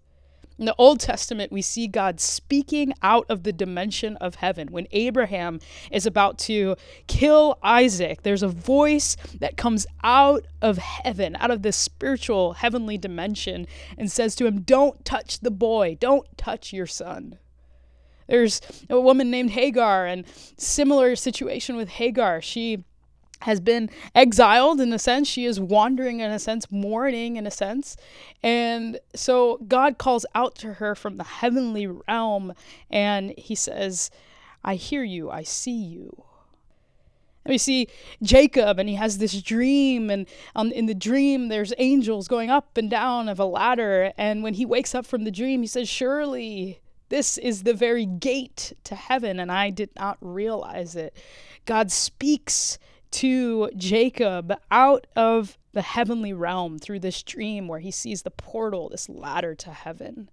In 0.57 0.65
the 0.65 0.75
Old 0.77 0.99
Testament, 0.99 1.51
we 1.51 1.61
see 1.61 1.87
God 1.87 2.19
speaking 2.19 2.93
out 3.01 3.25
of 3.27 3.43
the 3.43 3.51
dimension 3.51 4.17
of 4.17 4.35
heaven. 4.35 4.67
When 4.69 4.87
Abraham 4.91 5.59
is 5.91 6.05
about 6.05 6.37
to 6.39 6.75
kill 7.07 7.57
Isaac, 7.63 8.21
there's 8.21 8.43
a 8.43 8.47
voice 8.47 9.17
that 9.39 9.57
comes 9.57 9.87
out 10.03 10.45
of 10.61 10.77
heaven, 10.77 11.35
out 11.39 11.49
of 11.49 11.63
this 11.63 11.75
spiritual 11.75 12.53
heavenly 12.53 12.97
dimension, 12.97 13.65
and 13.97 14.11
says 14.11 14.35
to 14.35 14.45
him, 14.45 14.61
Don't 14.61 15.03
touch 15.03 15.39
the 15.39 15.51
boy, 15.51 15.97
don't 15.99 16.27
touch 16.37 16.71
your 16.71 16.87
son. 16.87 17.39
There's 18.27 18.61
a 18.89 19.01
woman 19.01 19.31
named 19.31 19.51
Hagar, 19.51 20.05
and 20.05 20.25
similar 20.57 21.15
situation 21.15 21.75
with 21.75 21.89
Hagar. 21.89 22.41
She 22.41 22.83
has 23.43 23.59
been 23.59 23.89
exiled 24.13 24.81
in 24.81 24.91
a 24.91 24.99
sense. 24.99 25.27
She 25.27 25.45
is 25.45 25.59
wandering 25.59 26.19
in 26.19 26.31
a 26.31 26.39
sense, 26.39 26.71
mourning 26.71 27.35
in 27.35 27.47
a 27.47 27.51
sense. 27.51 27.95
And 28.41 28.99
so 29.15 29.59
God 29.67 29.97
calls 29.97 30.25
out 30.33 30.55
to 30.55 30.75
her 30.75 30.95
from 30.95 31.17
the 31.17 31.23
heavenly 31.23 31.87
realm 31.87 32.53
and 32.89 33.33
he 33.37 33.55
says, 33.55 34.09
I 34.63 34.75
hear 34.75 35.03
you, 35.03 35.29
I 35.29 35.43
see 35.43 35.71
you. 35.71 36.23
And 37.45 37.51
we 37.51 37.57
see 37.57 37.87
Jacob, 38.21 38.79
and 38.79 38.87
he 38.87 38.95
has 38.95 39.17
this 39.17 39.41
dream, 39.41 40.09
and 40.09 40.25
um, 40.55 40.71
in 40.71 40.85
the 40.85 40.95
dream, 40.95 41.49
there's 41.49 41.73
angels 41.77 42.29
going 42.29 42.49
up 42.49 42.77
and 42.77 42.89
down 42.89 43.27
of 43.27 43.37
a 43.37 43.43
ladder. 43.43 44.13
And 44.17 44.43
when 44.43 44.53
he 44.53 44.65
wakes 44.65 44.95
up 44.95 45.05
from 45.05 45.25
the 45.25 45.31
dream, 45.31 45.59
he 45.59 45.67
says, 45.67 45.89
Surely 45.89 46.79
this 47.09 47.37
is 47.37 47.63
the 47.63 47.73
very 47.73 48.05
gate 48.05 48.71
to 48.85 48.95
heaven, 48.95 49.41
and 49.41 49.51
I 49.51 49.71
did 49.71 49.89
not 49.97 50.17
realize 50.21 50.95
it. 50.95 51.15
God 51.65 51.91
speaks 51.91 52.79
to 53.13 53.69
Jacob 53.77 54.53
out 54.69 55.07
of 55.15 55.57
the 55.71 55.81
heavenly 55.81 56.33
realm 56.33 56.77
through 56.77 56.99
this 56.99 57.23
dream 57.23 57.67
where 57.67 57.79
he 57.79 57.91
sees 57.91 58.23
the 58.23 58.31
portal, 58.31 58.89
this 58.89 59.07
ladder 59.07 59.55
to 59.55 59.71
heaven. 59.71 60.29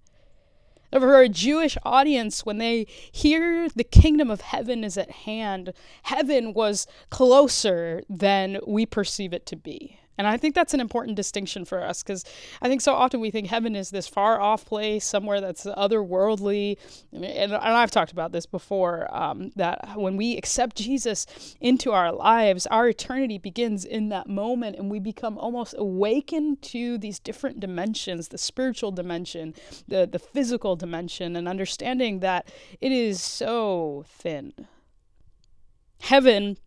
For 0.92 1.20
a 1.20 1.28
Jewish 1.28 1.78
audience, 1.84 2.44
when 2.44 2.58
they 2.58 2.86
hear 3.12 3.68
the 3.68 3.84
kingdom 3.84 4.30
of 4.30 4.40
heaven 4.40 4.82
is 4.82 4.98
at 4.98 5.10
hand, 5.10 5.72
heaven 6.02 6.52
was 6.52 6.86
closer 7.10 8.02
than 8.08 8.58
we 8.66 8.86
perceive 8.86 9.32
it 9.32 9.46
to 9.46 9.56
be. 9.56 9.99
And 10.20 10.26
I 10.26 10.36
think 10.36 10.54
that's 10.54 10.74
an 10.74 10.80
important 10.80 11.16
distinction 11.16 11.64
for 11.64 11.82
us 11.82 12.02
because 12.02 12.26
I 12.60 12.68
think 12.68 12.82
so 12.82 12.92
often 12.92 13.20
we 13.20 13.30
think 13.30 13.46
heaven 13.46 13.74
is 13.74 13.88
this 13.88 14.06
far 14.06 14.38
off 14.38 14.66
place, 14.66 15.02
somewhere 15.02 15.40
that's 15.40 15.64
otherworldly. 15.64 16.76
And, 17.10 17.24
and 17.24 17.54
I've 17.54 17.90
talked 17.90 18.12
about 18.12 18.30
this 18.30 18.44
before 18.44 19.08
um, 19.16 19.50
that 19.56 19.92
when 19.96 20.18
we 20.18 20.36
accept 20.36 20.76
Jesus 20.76 21.56
into 21.58 21.92
our 21.92 22.12
lives, 22.12 22.66
our 22.66 22.86
eternity 22.88 23.38
begins 23.38 23.86
in 23.86 24.10
that 24.10 24.28
moment 24.28 24.76
and 24.76 24.90
we 24.90 24.98
become 24.98 25.38
almost 25.38 25.74
awakened 25.78 26.60
to 26.64 26.98
these 26.98 27.18
different 27.18 27.58
dimensions 27.58 28.28
the 28.28 28.36
spiritual 28.36 28.92
dimension, 28.92 29.54
the, 29.88 30.06
the 30.06 30.18
physical 30.18 30.76
dimension, 30.76 31.34
and 31.34 31.48
understanding 31.48 32.20
that 32.20 32.52
it 32.82 32.92
is 32.92 33.22
so 33.22 34.04
thin. 34.06 34.52
Heaven 36.00 36.58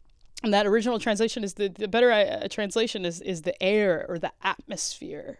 and 0.43 0.53
that 0.53 0.67
original 0.67 0.99
translation 0.99 1.43
is 1.43 1.53
the, 1.53 1.69
the 1.69 1.87
better 1.87 2.11
uh, 2.11 2.47
translation 2.49 3.05
is 3.05 3.21
is 3.21 3.41
the 3.43 3.61
air 3.63 4.05
or 4.09 4.19
the 4.19 4.31
atmosphere 4.43 5.39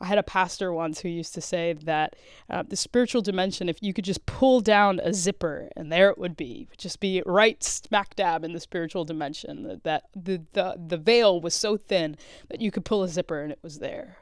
i 0.00 0.06
had 0.06 0.18
a 0.18 0.22
pastor 0.22 0.72
once 0.72 1.00
who 1.00 1.08
used 1.08 1.34
to 1.34 1.40
say 1.40 1.72
that 1.72 2.14
uh, 2.50 2.62
the 2.62 2.76
spiritual 2.76 3.22
dimension 3.22 3.68
if 3.68 3.78
you 3.80 3.92
could 3.92 4.04
just 4.04 4.24
pull 4.26 4.60
down 4.60 5.00
a 5.00 5.12
zipper 5.12 5.68
and 5.76 5.90
there 5.90 6.10
it 6.10 6.18
would 6.18 6.36
be 6.36 6.68
just 6.76 7.00
be 7.00 7.22
right 7.24 7.62
smack 7.64 8.14
dab 8.14 8.44
in 8.44 8.52
the 8.52 8.60
spiritual 8.60 9.04
dimension 9.04 9.62
that, 9.62 9.84
that 9.84 10.04
the, 10.14 10.42
the 10.52 10.76
the 10.86 10.98
veil 10.98 11.40
was 11.40 11.54
so 11.54 11.76
thin 11.76 12.16
that 12.48 12.60
you 12.60 12.70
could 12.70 12.84
pull 12.84 13.02
a 13.02 13.08
zipper 13.08 13.40
and 13.40 13.52
it 13.52 13.58
was 13.62 13.78
there 13.78 14.18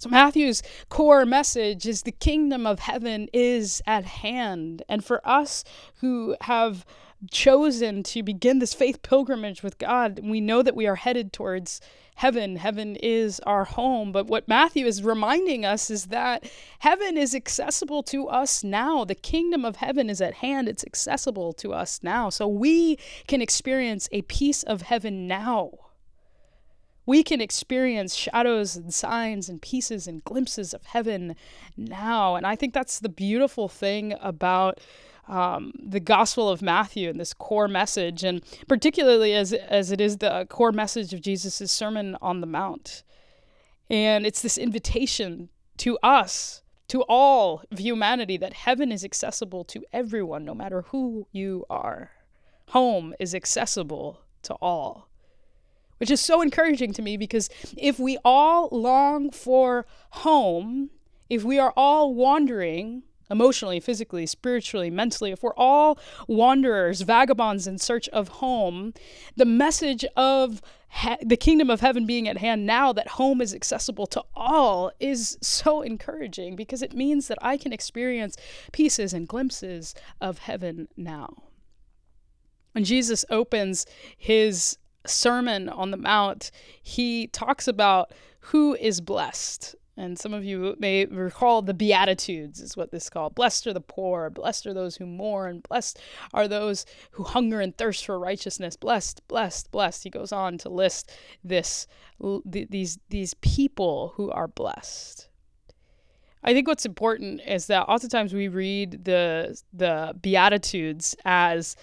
so, 0.00 0.08
Matthew's 0.08 0.62
core 0.88 1.26
message 1.26 1.86
is 1.86 2.04
the 2.04 2.10
kingdom 2.10 2.66
of 2.66 2.78
heaven 2.78 3.28
is 3.34 3.82
at 3.86 4.06
hand. 4.06 4.82
And 4.88 5.04
for 5.04 5.20
us 5.28 5.62
who 5.96 6.36
have 6.40 6.86
chosen 7.30 8.02
to 8.04 8.22
begin 8.22 8.58
this 8.58 8.74
faith 8.74 9.02
pilgrimage 9.02 9.62
with 9.62 9.78
God, 9.78 10.20
we 10.22 10.40
know 10.40 10.62
that 10.62 10.76
we 10.76 10.86
are 10.86 10.96
headed 10.96 11.32
towards 11.32 11.80
heaven. 12.16 12.56
Heaven 12.56 12.96
is 12.96 13.40
our 13.40 13.64
home. 13.64 14.12
But 14.12 14.26
what 14.26 14.46
Matthew 14.46 14.86
is 14.86 15.02
reminding 15.02 15.64
us 15.64 15.90
is 15.90 16.06
that 16.06 16.50
heaven 16.80 17.16
is 17.16 17.34
accessible 17.34 18.02
to 18.04 18.28
us 18.28 18.62
now. 18.62 19.04
The 19.04 19.14
kingdom 19.14 19.64
of 19.64 19.76
heaven 19.76 20.10
is 20.10 20.20
at 20.20 20.34
hand, 20.34 20.68
it's 20.68 20.84
accessible 20.84 21.52
to 21.54 21.72
us 21.72 22.00
now. 22.02 22.28
So 22.28 22.46
we 22.46 22.98
can 23.26 23.40
experience 23.40 24.08
a 24.12 24.22
piece 24.22 24.62
of 24.62 24.82
heaven 24.82 25.26
now. 25.26 25.70
We 27.06 27.22
can 27.22 27.40
experience 27.40 28.14
shadows 28.14 28.76
and 28.76 28.92
signs 28.92 29.48
and 29.48 29.60
pieces 29.60 30.06
and 30.06 30.22
glimpses 30.22 30.74
of 30.74 30.84
heaven 30.84 31.34
now. 31.76 32.36
And 32.36 32.46
I 32.46 32.54
think 32.54 32.74
that's 32.74 33.00
the 33.00 33.08
beautiful 33.08 33.68
thing 33.68 34.14
about 34.20 34.78
um, 35.28 35.72
the 35.78 36.00
Gospel 36.00 36.48
of 36.48 36.62
Matthew 36.62 37.08
and 37.08 37.20
this 37.20 37.34
core 37.34 37.68
message, 37.68 38.24
and 38.24 38.42
particularly 38.68 39.34
as, 39.34 39.52
as 39.52 39.92
it 39.92 40.00
is 40.00 40.18
the 40.18 40.46
core 40.48 40.72
message 40.72 41.12
of 41.12 41.20
Jesus' 41.20 41.70
Sermon 41.70 42.16
on 42.20 42.40
the 42.40 42.46
Mount. 42.46 43.02
And 43.88 44.26
it's 44.26 44.42
this 44.42 44.58
invitation 44.58 45.48
to 45.78 45.98
us, 46.02 46.62
to 46.88 47.02
all 47.02 47.62
of 47.70 47.78
humanity, 47.78 48.36
that 48.36 48.52
heaven 48.52 48.92
is 48.92 49.04
accessible 49.04 49.64
to 49.64 49.84
everyone, 49.92 50.44
no 50.44 50.54
matter 50.54 50.82
who 50.88 51.26
you 51.32 51.64
are. 51.70 52.10
Home 52.68 53.14
is 53.18 53.34
accessible 53.34 54.20
to 54.42 54.54
all 54.54 55.10
which 56.00 56.10
is 56.10 56.20
so 56.20 56.40
encouraging 56.40 56.94
to 56.94 57.02
me 57.02 57.18
because 57.18 57.50
if 57.76 57.98
we 57.98 58.16
all 58.24 58.70
long 58.72 59.30
for 59.30 59.84
home, 60.10 60.88
if 61.28 61.44
we 61.44 61.58
are 61.58 61.74
all 61.76 62.14
wandering 62.14 63.02
emotionally, 63.30 63.80
physically, 63.80 64.26
spiritually, 64.26 64.90
mentally, 64.90 65.30
if 65.30 65.42
we're 65.42 65.54
all 65.54 65.98
wanderers, 66.26 67.02
vagabonds 67.02 67.66
in 67.66 67.78
search 67.78 68.08
of 68.08 68.28
home, 68.28 68.92
the 69.36 69.44
message 69.44 70.04
of 70.16 70.60
he- 70.90 71.16
the 71.24 71.36
kingdom 71.36 71.70
of 71.70 71.80
heaven 71.80 72.04
being 72.04 72.26
at 72.26 72.38
hand 72.38 72.66
now 72.66 72.92
that 72.92 73.08
home 73.08 73.40
is 73.40 73.54
accessible 73.54 74.06
to 74.08 74.24
all 74.34 74.90
is 74.98 75.38
so 75.40 75.82
encouraging 75.82 76.56
because 76.56 76.82
it 76.82 76.94
means 76.94 77.28
that 77.28 77.38
I 77.40 77.56
can 77.56 77.72
experience 77.72 78.36
pieces 78.72 79.14
and 79.14 79.28
glimpses 79.28 79.94
of 80.20 80.38
heaven 80.38 80.88
now. 80.96 81.44
When 82.72 82.84
Jesus 82.84 83.24
opens 83.30 83.86
his 84.16 84.78
Sermon 85.06 85.68
on 85.68 85.90
the 85.90 85.96
Mount, 85.96 86.50
he 86.82 87.28
talks 87.28 87.66
about 87.66 88.12
who 88.40 88.74
is 88.74 89.00
blessed. 89.00 89.74
And 90.00 90.18
some 90.18 90.32
of 90.32 90.42
you 90.42 90.76
may 90.78 91.04
recall 91.04 91.60
the 91.60 91.74
Beatitudes, 91.74 92.58
is 92.62 92.74
what 92.74 92.90
this 92.90 93.04
is 93.04 93.10
called. 93.10 93.34
Blessed 93.34 93.66
are 93.66 93.74
the 93.74 93.82
poor, 93.82 94.30
blessed 94.30 94.66
are 94.66 94.72
those 94.72 94.96
who 94.96 95.04
mourn, 95.04 95.60
blessed 95.68 95.98
are 96.32 96.48
those 96.48 96.86
who 97.10 97.22
hunger 97.22 97.60
and 97.60 97.76
thirst 97.76 98.06
for 98.06 98.18
righteousness. 98.18 98.76
Blessed, 98.76 99.20
blessed, 99.28 99.70
blessed. 99.70 100.04
He 100.04 100.08
goes 100.08 100.32
on 100.32 100.56
to 100.56 100.70
list 100.70 101.12
this, 101.44 101.86
these, 102.46 102.98
these 103.10 103.34
people 103.34 104.14
who 104.16 104.30
are 104.30 104.48
blessed. 104.48 105.28
I 106.42 106.54
think 106.54 106.66
what's 106.66 106.86
important 106.86 107.42
is 107.46 107.66
that 107.66 107.82
oftentimes 107.82 108.32
we 108.32 108.48
read 108.48 109.04
the 109.04 109.60
the 109.74 110.14
Beatitudes 110.22 111.14
as 111.26 111.76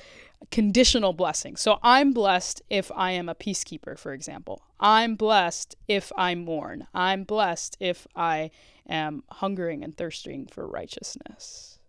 conditional 0.52 1.14
blessing. 1.14 1.56
So 1.56 1.80
I'm 1.84 2.14
blessed 2.14 2.62
if 2.70 2.92
I 2.96 3.12
am 3.12 3.28
a 3.28 3.36
peacekeeper, 3.36 3.98
for 3.98 4.14
example. 4.14 4.62
I'm 4.80 5.16
blessed 5.16 5.76
if 5.88 6.12
I 6.16 6.36
mourn. 6.36 6.88
I'm 6.94 7.24
blessed 7.24 7.78
if 7.80 8.08
I 8.16 8.52
am 8.88 9.24
hungering 9.30 9.84
and 9.84 9.98
thirsting 9.98 10.48
for 10.48 10.68
righteousness. 10.68 11.80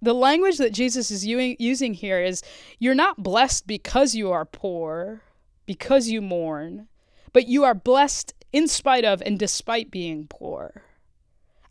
The 0.00 0.14
language 0.14 0.58
that 0.58 0.72
Jesus 0.72 1.10
is 1.10 1.26
using 1.26 1.94
here 1.94 2.20
is 2.20 2.42
you're 2.78 2.94
not 2.94 3.24
blessed 3.24 3.66
because 3.66 4.14
you 4.14 4.30
are 4.30 4.44
poor, 4.44 5.22
because 5.66 6.08
you 6.08 6.22
mourn, 6.22 6.86
but 7.32 7.48
you 7.48 7.64
are 7.64 7.74
blessed 7.74 8.32
in 8.52 8.68
spite 8.68 9.04
of 9.04 9.20
and 9.26 9.36
despite 9.36 9.90
being 9.90 10.28
poor. 10.28 10.84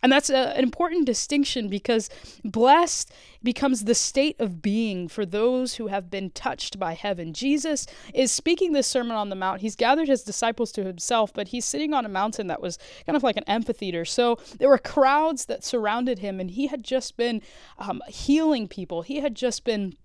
And 0.04 0.12
that's 0.12 0.30
a, 0.30 0.56
an 0.56 0.64
important 0.64 1.06
distinction 1.06 1.70
because 1.70 2.10
blessed 2.44 3.12
becomes 3.42 3.86
the 3.86 3.96
state 3.96 4.40
of 4.40 4.62
being 4.62 5.08
for 5.08 5.26
those 5.26 5.76
who 5.76 5.88
have 5.88 6.12
been 6.12 6.30
touched 6.32 6.78
by 6.78 6.94
heaven. 6.94 7.34
Jesus 7.34 7.88
is 8.14 8.32
speaking 8.32 8.74
this 8.74 8.86
Sermon 8.86 9.16
on 9.16 9.30
the 9.30 9.36
Mount. 9.36 9.62
He's 9.62 9.78
gathered 9.78 10.10
his 10.10 10.22
disciples 10.22 10.74
to 10.74 10.84
himself, 10.84 11.34
but 11.34 11.48
he's 11.48 11.66
sitting 11.66 11.94
on 11.94 12.06
a 12.06 12.10
mountain 12.10 12.48
that 12.48 12.62
was 12.62 12.78
kind 13.06 13.16
of 13.16 13.24
like 13.24 13.38
an 13.38 13.46
amphitheater. 13.48 14.04
So 14.04 14.38
there 14.60 14.70
were 14.70 14.78
crowds 14.78 15.46
that 15.46 15.64
surrounded 15.64 16.20
him, 16.20 16.40
and 16.40 16.52
he 16.52 16.68
had 16.68 16.84
just 16.84 17.16
been 17.16 17.42
um, 17.80 18.02
healing 18.08 18.68
people. 18.68 19.04
He 19.04 19.22
had 19.22 19.36
just 19.36 19.64
been 19.64 19.96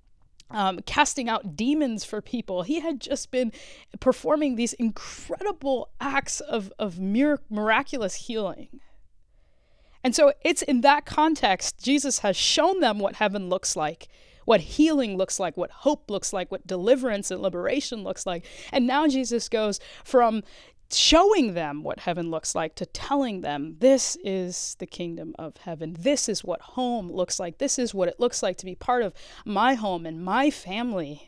um, 0.50 0.78
casting 0.86 1.28
out 1.28 1.56
demons 1.56 2.04
for 2.04 2.22
people. 2.22 2.62
He 2.62 2.80
had 2.80 3.00
just 3.00 3.30
been 3.30 3.52
performing 4.00 4.54
these 4.54 4.72
incredible 4.74 5.90
acts 6.00 6.40
of, 6.40 6.72
of 6.78 6.98
mir- 6.98 7.42
miraculous 7.50 8.14
healing. 8.14 8.80
And 10.04 10.14
so 10.14 10.32
it's 10.42 10.62
in 10.62 10.82
that 10.82 11.06
context, 11.06 11.82
Jesus 11.82 12.20
has 12.20 12.36
shown 12.36 12.80
them 12.80 12.98
what 12.98 13.16
heaven 13.16 13.48
looks 13.48 13.76
like, 13.76 14.08
what 14.44 14.60
healing 14.60 15.16
looks 15.16 15.38
like, 15.38 15.56
what 15.56 15.70
hope 15.70 16.10
looks 16.10 16.32
like, 16.32 16.50
what 16.50 16.66
deliverance 16.66 17.30
and 17.30 17.42
liberation 17.42 18.04
looks 18.04 18.24
like. 18.24 18.44
And 18.72 18.86
now 18.86 19.06
Jesus 19.06 19.48
goes 19.48 19.80
from 20.04 20.42
showing 20.90 21.54
them 21.54 21.82
what 21.82 22.00
heaven 22.00 22.30
looks 22.30 22.54
like 22.54 22.74
to 22.76 22.86
telling 22.86 23.42
them 23.42 23.76
this 23.78 24.16
is 24.24 24.76
the 24.78 24.86
kingdom 24.86 25.34
of 25.38 25.56
heaven. 25.58 25.94
This 25.98 26.28
is 26.28 26.42
what 26.42 26.60
home 26.62 27.10
looks 27.10 27.38
like. 27.38 27.58
This 27.58 27.78
is 27.78 27.92
what 27.92 28.08
it 28.08 28.18
looks 28.18 28.42
like 28.42 28.56
to 28.58 28.64
be 28.64 28.74
part 28.74 29.02
of 29.02 29.12
my 29.44 29.74
home 29.74 30.06
and 30.06 30.24
my 30.24 30.50
family. 30.50 31.27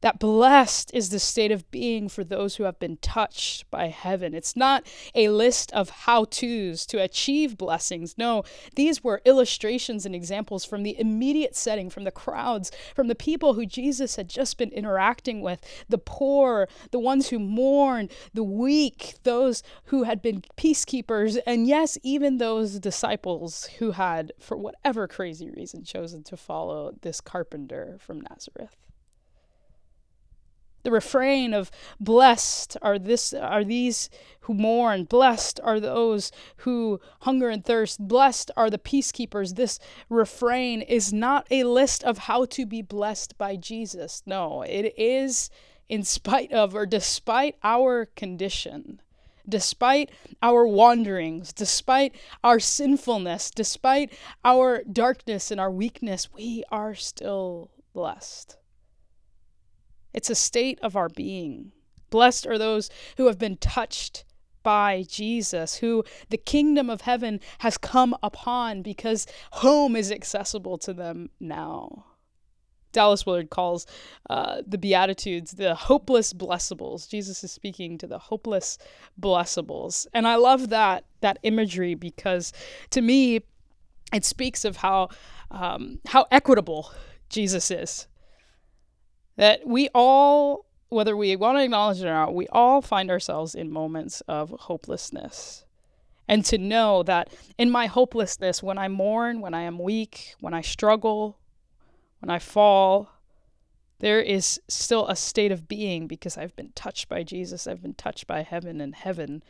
That 0.00 0.20
blessed 0.20 0.92
is 0.94 1.08
the 1.08 1.18
state 1.18 1.50
of 1.50 1.68
being 1.72 2.08
for 2.08 2.22
those 2.22 2.56
who 2.56 2.64
have 2.64 2.78
been 2.78 2.98
touched 2.98 3.68
by 3.68 3.88
heaven. 3.88 4.32
It's 4.32 4.54
not 4.54 4.86
a 5.14 5.28
list 5.30 5.72
of 5.72 5.90
how 5.90 6.24
to's 6.24 6.86
to 6.86 7.02
achieve 7.02 7.58
blessings. 7.58 8.16
No, 8.16 8.44
these 8.76 9.02
were 9.02 9.20
illustrations 9.24 10.06
and 10.06 10.14
examples 10.14 10.64
from 10.64 10.84
the 10.84 10.98
immediate 11.00 11.56
setting, 11.56 11.90
from 11.90 12.04
the 12.04 12.12
crowds, 12.12 12.70
from 12.94 13.08
the 13.08 13.16
people 13.16 13.54
who 13.54 13.66
Jesus 13.66 14.14
had 14.14 14.28
just 14.28 14.56
been 14.56 14.70
interacting 14.70 15.40
with 15.40 15.60
the 15.88 15.98
poor, 15.98 16.68
the 16.92 17.00
ones 17.00 17.30
who 17.30 17.40
mourned, 17.40 18.12
the 18.32 18.44
weak, 18.44 19.14
those 19.24 19.64
who 19.86 20.04
had 20.04 20.22
been 20.22 20.42
peacekeepers, 20.56 21.38
and 21.44 21.66
yes, 21.66 21.98
even 22.04 22.38
those 22.38 22.78
disciples 22.78 23.66
who 23.78 23.92
had, 23.92 24.32
for 24.38 24.56
whatever 24.56 25.08
crazy 25.08 25.50
reason, 25.50 25.82
chosen 25.82 26.22
to 26.22 26.36
follow 26.36 26.92
this 27.02 27.20
carpenter 27.20 27.96
from 27.98 28.20
Nazareth 28.20 28.76
the 30.82 30.90
refrain 30.90 31.52
of 31.54 31.70
blessed 32.00 32.76
are 32.82 32.98
this 32.98 33.32
are 33.32 33.64
these 33.64 34.10
who 34.42 34.54
mourn. 34.54 35.04
Blessed 35.04 35.60
are 35.62 35.80
those 35.80 36.32
who 36.58 37.00
hunger 37.20 37.48
and 37.48 37.64
thirst. 37.64 38.06
Blessed 38.06 38.50
are 38.56 38.70
the 38.70 38.78
peacekeepers. 38.78 39.56
This 39.56 39.78
refrain 40.08 40.82
is 40.82 41.12
not 41.12 41.46
a 41.50 41.64
list 41.64 42.04
of 42.04 42.18
how 42.18 42.44
to 42.46 42.64
be 42.64 42.82
blessed 42.82 43.36
by 43.36 43.56
Jesus. 43.56 44.22
No 44.24 44.62
it 44.62 44.94
is 44.96 45.50
in 45.88 46.02
spite 46.02 46.52
of 46.52 46.74
or 46.74 46.86
despite 46.86 47.56
our 47.62 48.06
condition 48.06 49.00
despite 49.48 50.10
our 50.42 50.66
wanderings, 50.66 51.52
despite 51.52 52.14
our 52.44 52.60
sinfulness, 52.60 53.50
despite 53.50 54.12
our 54.44 54.82
darkness 54.84 55.50
and 55.50 55.58
our 55.58 55.70
weakness, 55.70 56.30
we 56.32 56.62
are 56.70 56.94
still 56.94 57.70
blessed. 57.94 58.58
It's 60.18 60.30
a 60.30 60.34
state 60.34 60.80
of 60.82 60.96
our 60.96 61.08
being. 61.08 61.70
Blessed 62.10 62.44
are 62.44 62.58
those 62.58 62.90
who 63.18 63.28
have 63.28 63.38
been 63.38 63.56
touched 63.56 64.24
by 64.64 65.04
Jesus, 65.06 65.76
who 65.76 66.02
the 66.28 66.36
kingdom 66.36 66.90
of 66.90 67.02
heaven 67.02 67.38
has 67.60 67.78
come 67.78 68.16
upon 68.20 68.82
because 68.82 69.28
home 69.52 69.94
is 69.94 70.10
accessible 70.10 70.76
to 70.78 70.92
them 70.92 71.30
now. 71.38 72.04
Dallas 72.90 73.26
Willard 73.26 73.50
calls 73.50 73.86
uh, 74.28 74.60
the 74.66 74.76
Beatitudes 74.76 75.52
the 75.52 75.76
hopeless 75.76 76.32
blessables. 76.32 77.08
Jesus 77.08 77.44
is 77.44 77.52
speaking 77.52 77.96
to 77.98 78.08
the 78.08 78.18
hopeless 78.18 78.76
blessables. 79.20 80.08
And 80.12 80.26
I 80.26 80.34
love 80.34 80.70
that, 80.70 81.04
that 81.20 81.38
imagery 81.44 81.94
because 81.94 82.52
to 82.90 83.00
me, 83.00 83.42
it 84.12 84.24
speaks 84.24 84.64
of 84.64 84.78
how, 84.78 85.10
um, 85.52 86.00
how 86.08 86.26
equitable 86.32 86.90
Jesus 87.28 87.70
is 87.70 88.08
that 89.38 89.64
we 89.64 89.88
all, 89.94 90.66
whether 90.88 91.16
we 91.16 91.34
want 91.36 91.56
to 91.56 91.62
acknowledge 91.62 92.00
it 92.00 92.06
or 92.06 92.12
not, 92.12 92.34
we 92.34 92.48
all 92.48 92.82
find 92.82 93.08
ourselves 93.08 93.54
in 93.54 93.70
moments 93.70 94.20
of 94.22 94.50
hopelessness. 94.50 95.64
And 96.26 96.44
to 96.46 96.58
know 96.58 97.04
that 97.04 97.32
in 97.56 97.70
my 97.70 97.86
hopelessness, 97.86 98.62
when 98.62 98.76
I 98.76 98.88
mourn, 98.88 99.40
when 99.40 99.54
I 99.54 99.62
am 99.62 99.78
weak, 99.78 100.34
when 100.40 100.52
I 100.52 100.60
struggle, 100.60 101.38
when 102.18 102.30
I 102.30 102.40
fall, 102.40 103.10
there 104.00 104.20
is 104.20 104.60
still 104.68 105.06
a 105.06 105.14
state 105.14 105.52
of 105.52 105.68
being 105.68 106.08
because 106.08 106.36
I've 106.36 106.56
been 106.56 106.72
touched 106.74 107.08
by 107.08 107.22
Jesus, 107.22 107.68
I've 107.68 107.80
been 107.80 107.94
touched 107.94 108.26
by 108.26 108.42
heaven, 108.42 108.80
and 108.80 108.94
heaven 108.94 109.44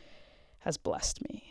has 0.59 0.77
blessed 0.77 1.27
me. 1.27 1.48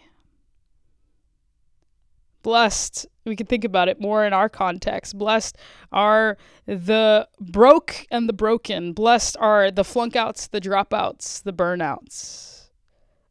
Blessed, 2.43 3.07
we 3.25 3.37
can 3.37 3.47
think 3.47 3.65
about 3.65 3.89
it 3.89 4.01
more 4.01 4.25
in 4.25 4.33
our 4.33 4.49
context. 4.49 5.19
Blessed 5.19 5.57
are 5.93 6.39
the 6.67 7.29
broke 7.41 8.07
and 8.11 8.29
the 8.29 8.33
broken. 8.33 8.93
Blessed 8.93 9.37
are 9.41 9.71
the 9.71 9.83
flunkouts, 9.83 10.51
the 10.51 10.61
dropouts, 10.61 11.43
the 11.43 11.53
burnouts. 11.53 12.71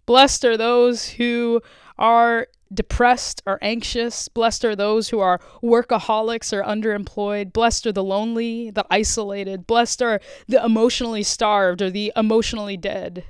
Blessed 0.05 0.45
are 0.45 0.57
those 0.57 1.09
who 1.09 1.61
are 1.97 2.47
depressed 2.73 3.41
or 3.45 3.59
anxious. 3.61 4.27
Blessed 4.27 4.65
are 4.65 4.75
those 4.75 5.09
who 5.09 5.19
are 5.19 5.39
workaholics 5.63 6.51
or 6.53 6.63
underemployed. 6.63 7.53
Blessed 7.53 7.87
are 7.87 7.91
the 7.91 8.03
lonely, 8.03 8.69
the 8.71 8.85
isolated. 8.89 9.67
Blessed 9.67 10.01
are 10.01 10.19
the 10.47 10.63
emotionally 10.63 11.23
starved 11.23 11.81
or 11.81 11.89
the 11.89 12.11
emotionally 12.15 12.77
dead. 12.77 13.23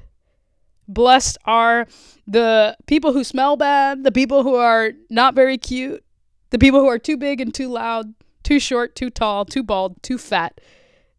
Blessed 0.88 1.38
are 1.46 1.88
the 2.26 2.78
people 2.86 3.14
who 3.14 3.24
smell 3.24 3.58
bad, 3.58 4.04
the 4.04 4.12
people 4.12 4.44
who 4.44 4.56
are 4.56 4.94
not 5.10 5.36
very 5.36 5.58
cute, 5.58 6.04
the 6.50 6.60
people 6.60 6.80
who 6.80 6.88
are 6.88 7.00
too 7.00 7.18
big 7.18 7.42
and 7.42 7.54
too 7.54 7.68
loud, 7.68 8.14
too 8.44 8.60
short, 8.60 8.96
too 8.96 9.10
tall, 9.10 9.44
too 9.44 9.64
bald, 9.64 10.02
too 10.02 10.18
fat, 10.18 10.62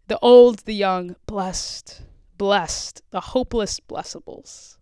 the 0.07 0.19
old, 0.21 0.61
the 0.61 0.75
young. 0.75 1.17
Blessed, 1.27 2.03
blessed, 2.39 3.03
the 3.11 3.21
hopeless 3.21 3.81
blessables. 3.81 4.79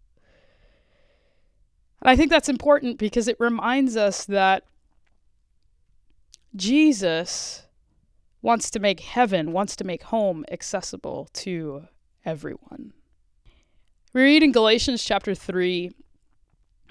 And 2.01 2.11
I 2.11 2.16
think 2.16 2.31
that's 2.31 2.49
important 2.49 2.99
because 2.99 3.27
it 3.27 3.37
reminds 3.40 3.96
us 3.96 4.25
that 4.27 4.64
Jesus 6.55 7.64
wants 8.42 8.70
to 8.70 8.79
make 8.79 9.01
heaven, 9.01 9.53
wants 9.53 9.75
to 9.77 9.85
make 9.85 10.05
home 10.05 10.44
accessible 10.51 11.29
to 11.33 11.88
everyone. 12.25 12.92
We 14.16 14.22
read 14.22 14.42
in 14.42 14.50
Galatians 14.50 15.05
chapter 15.05 15.35
3. 15.35 15.90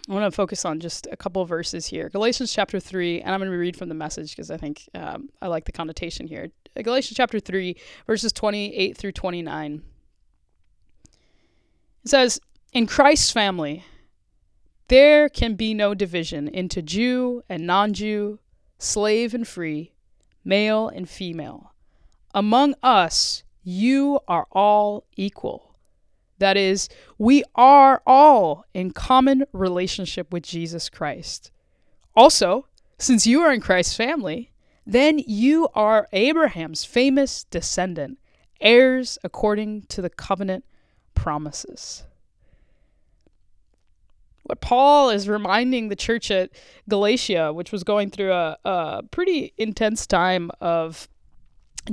I 0.08 0.14
want 0.14 0.26
to 0.26 0.30
focus 0.30 0.64
on 0.64 0.80
just 0.80 1.08
a 1.12 1.18
couple 1.18 1.44
verses 1.46 1.88
here. 1.88 2.08
Galatians 2.08 2.54
chapter 2.54 2.80
3, 2.80 3.22
and 3.22 3.34
I'm 3.34 3.40
going 3.40 3.50
to 3.50 3.58
read 3.58 3.76
from 3.76 3.90
the 3.90 3.96
message 3.96 4.30
because 4.30 4.52
I 4.52 4.58
think 4.58 4.88
um, 4.94 5.30
I 5.42 5.48
like 5.48 5.66
the 5.66 5.72
connotation 5.72 6.28
here. 6.28 6.50
Galatians 6.80 7.18
chapter 7.18 7.40
3, 7.40 7.76
verses 8.06 8.32
28 8.32 8.96
through 8.96 9.12
29. 9.14 9.82
It 12.04 12.10
says, 12.10 12.40
In 12.74 12.86
Christ's 12.86 13.32
family, 13.32 13.84
there 14.88 15.28
can 15.28 15.56
be 15.56 15.74
no 15.74 15.96
division 15.96 16.48
into 16.48 16.84
Jew 16.84 17.42
and 17.50 17.66
non 17.66 17.94
Jew, 17.94 18.38
slave 18.78 19.34
and 19.34 19.48
free, 19.48 19.94
male 20.44 20.90
and 20.90 21.10
female. 21.10 21.74
Among 22.36 22.76
us, 22.84 23.44
you 23.64 24.20
are 24.28 24.46
all 24.52 25.06
equal 25.16 25.75
that 26.40 26.58
is, 26.58 26.90
we 27.18 27.44
are 27.56 28.02
all 28.06 28.66
in 28.74 28.92
common 28.92 29.46
relationship 29.54 30.32
with 30.34 30.44
Jesus 30.44 30.90
Christ. 30.90 31.52
Also, 32.16 32.68
since 32.98 33.28
you 33.28 33.42
are 33.42 33.54
in 33.54 33.62
Christ's 33.62 33.96
family, 33.96 34.52
then 34.86 35.20
you 35.20 35.68
are 35.74 36.08
Abraham's 36.14 36.86
famous 36.86 37.44
descendant, 37.46 38.20
heirs 38.62 39.18
according 39.24 39.84
to 39.84 40.02
the 40.02 40.10
covenant 40.10 40.64
promises. 41.14 42.04
What 44.44 44.62
Paul 44.62 45.10
is 45.10 45.28
reminding 45.28 45.90
the 45.90 45.96
church 45.96 46.30
at 46.30 46.52
Galatia, 46.88 47.52
which 47.52 47.72
was 47.72 47.84
going 47.84 48.12
through 48.12 48.32
a, 48.32 48.58
a 48.64 49.02
pretty 49.10 49.54
intense 49.58 50.06
time 50.06 50.52
of 50.62 51.10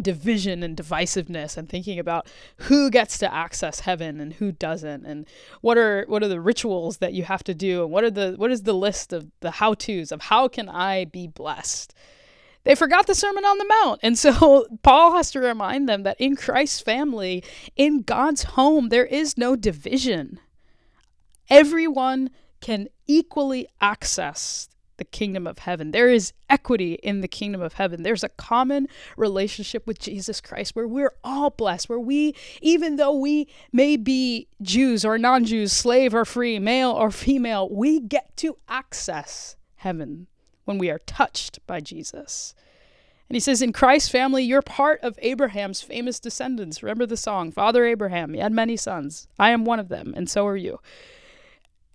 division 0.00 0.62
and 0.62 0.76
divisiveness 0.76 1.56
and 1.56 1.68
thinking 1.68 1.98
about 1.98 2.26
who 2.56 2.90
gets 2.90 3.18
to 3.18 3.32
access 3.32 3.80
heaven 3.80 4.20
and 4.20 4.34
who 4.34 4.52
doesn't 4.52 5.04
and 5.04 5.26
what 5.60 5.76
are 5.76 6.04
what 6.08 6.22
are 6.22 6.28
the 6.28 6.40
rituals 6.40 6.98
that 6.98 7.12
you 7.12 7.24
have 7.24 7.44
to 7.44 7.54
do 7.54 7.82
and 7.82 7.92
what 7.92 8.02
are 8.02 8.10
the 8.10 8.34
what 8.38 8.50
is 8.50 8.62
the 8.62 8.72
list 8.72 9.12
of 9.12 9.30
the 9.40 9.52
how-tos 9.52 10.10
of 10.10 10.22
how 10.22 10.48
can 10.48 10.68
I 10.68 11.04
be 11.04 11.26
blessed 11.26 11.94
they 12.64 12.74
forgot 12.74 13.06
the 13.06 13.14
Sermon 13.14 13.44
on 13.44 13.58
the 13.58 13.66
Mount. 13.82 14.00
And 14.02 14.16
so 14.16 14.66
Paul 14.82 15.16
has 15.16 15.30
to 15.32 15.40
remind 15.40 15.88
them 15.88 16.04
that 16.04 16.20
in 16.20 16.36
Christ's 16.36 16.80
family, 16.80 17.42
in 17.76 18.02
God's 18.02 18.44
home, 18.44 18.88
there 18.88 19.04
is 19.04 19.36
no 19.36 19.56
division. 19.56 20.38
Everyone 21.50 22.30
can 22.60 22.88
equally 23.06 23.66
access 23.80 24.68
the 25.02 25.08
kingdom 25.08 25.48
of 25.48 25.58
heaven. 25.58 25.90
There 25.90 26.08
is 26.08 26.32
equity 26.48 26.94
in 27.02 27.22
the 27.22 27.28
kingdom 27.28 27.60
of 27.60 27.72
heaven. 27.72 28.04
There's 28.04 28.22
a 28.22 28.28
common 28.28 28.86
relationship 29.16 29.84
with 29.84 29.98
Jesus 29.98 30.40
Christ 30.40 30.76
where 30.76 30.86
we're 30.86 31.14
all 31.24 31.50
blessed, 31.50 31.88
where 31.88 31.98
we, 31.98 32.36
even 32.60 32.94
though 32.94 33.12
we 33.12 33.48
may 33.72 33.96
be 33.96 34.46
Jews 34.60 35.04
or 35.04 35.18
non 35.18 35.44
Jews, 35.44 35.72
slave 35.72 36.14
or 36.14 36.24
free, 36.24 36.60
male 36.60 36.92
or 36.92 37.10
female, 37.10 37.68
we 37.68 37.98
get 37.98 38.36
to 38.36 38.58
access 38.68 39.56
heaven 39.74 40.28
when 40.66 40.78
we 40.78 40.88
are 40.88 41.00
touched 41.00 41.58
by 41.66 41.80
Jesus. 41.80 42.54
And 43.28 43.34
he 43.34 43.40
says, 43.40 43.60
In 43.60 43.72
Christ's 43.72 44.08
family, 44.08 44.44
you're 44.44 44.62
part 44.62 45.00
of 45.02 45.18
Abraham's 45.20 45.82
famous 45.82 46.20
descendants. 46.20 46.80
Remember 46.80 47.06
the 47.06 47.16
song, 47.16 47.50
Father 47.50 47.84
Abraham, 47.84 48.34
he 48.34 48.40
had 48.40 48.52
many 48.52 48.76
sons. 48.76 49.26
I 49.36 49.50
am 49.50 49.64
one 49.64 49.80
of 49.80 49.88
them, 49.88 50.14
and 50.16 50.30
so 50.30 50.46
are 50.46 50.56
you. 50.56 50.78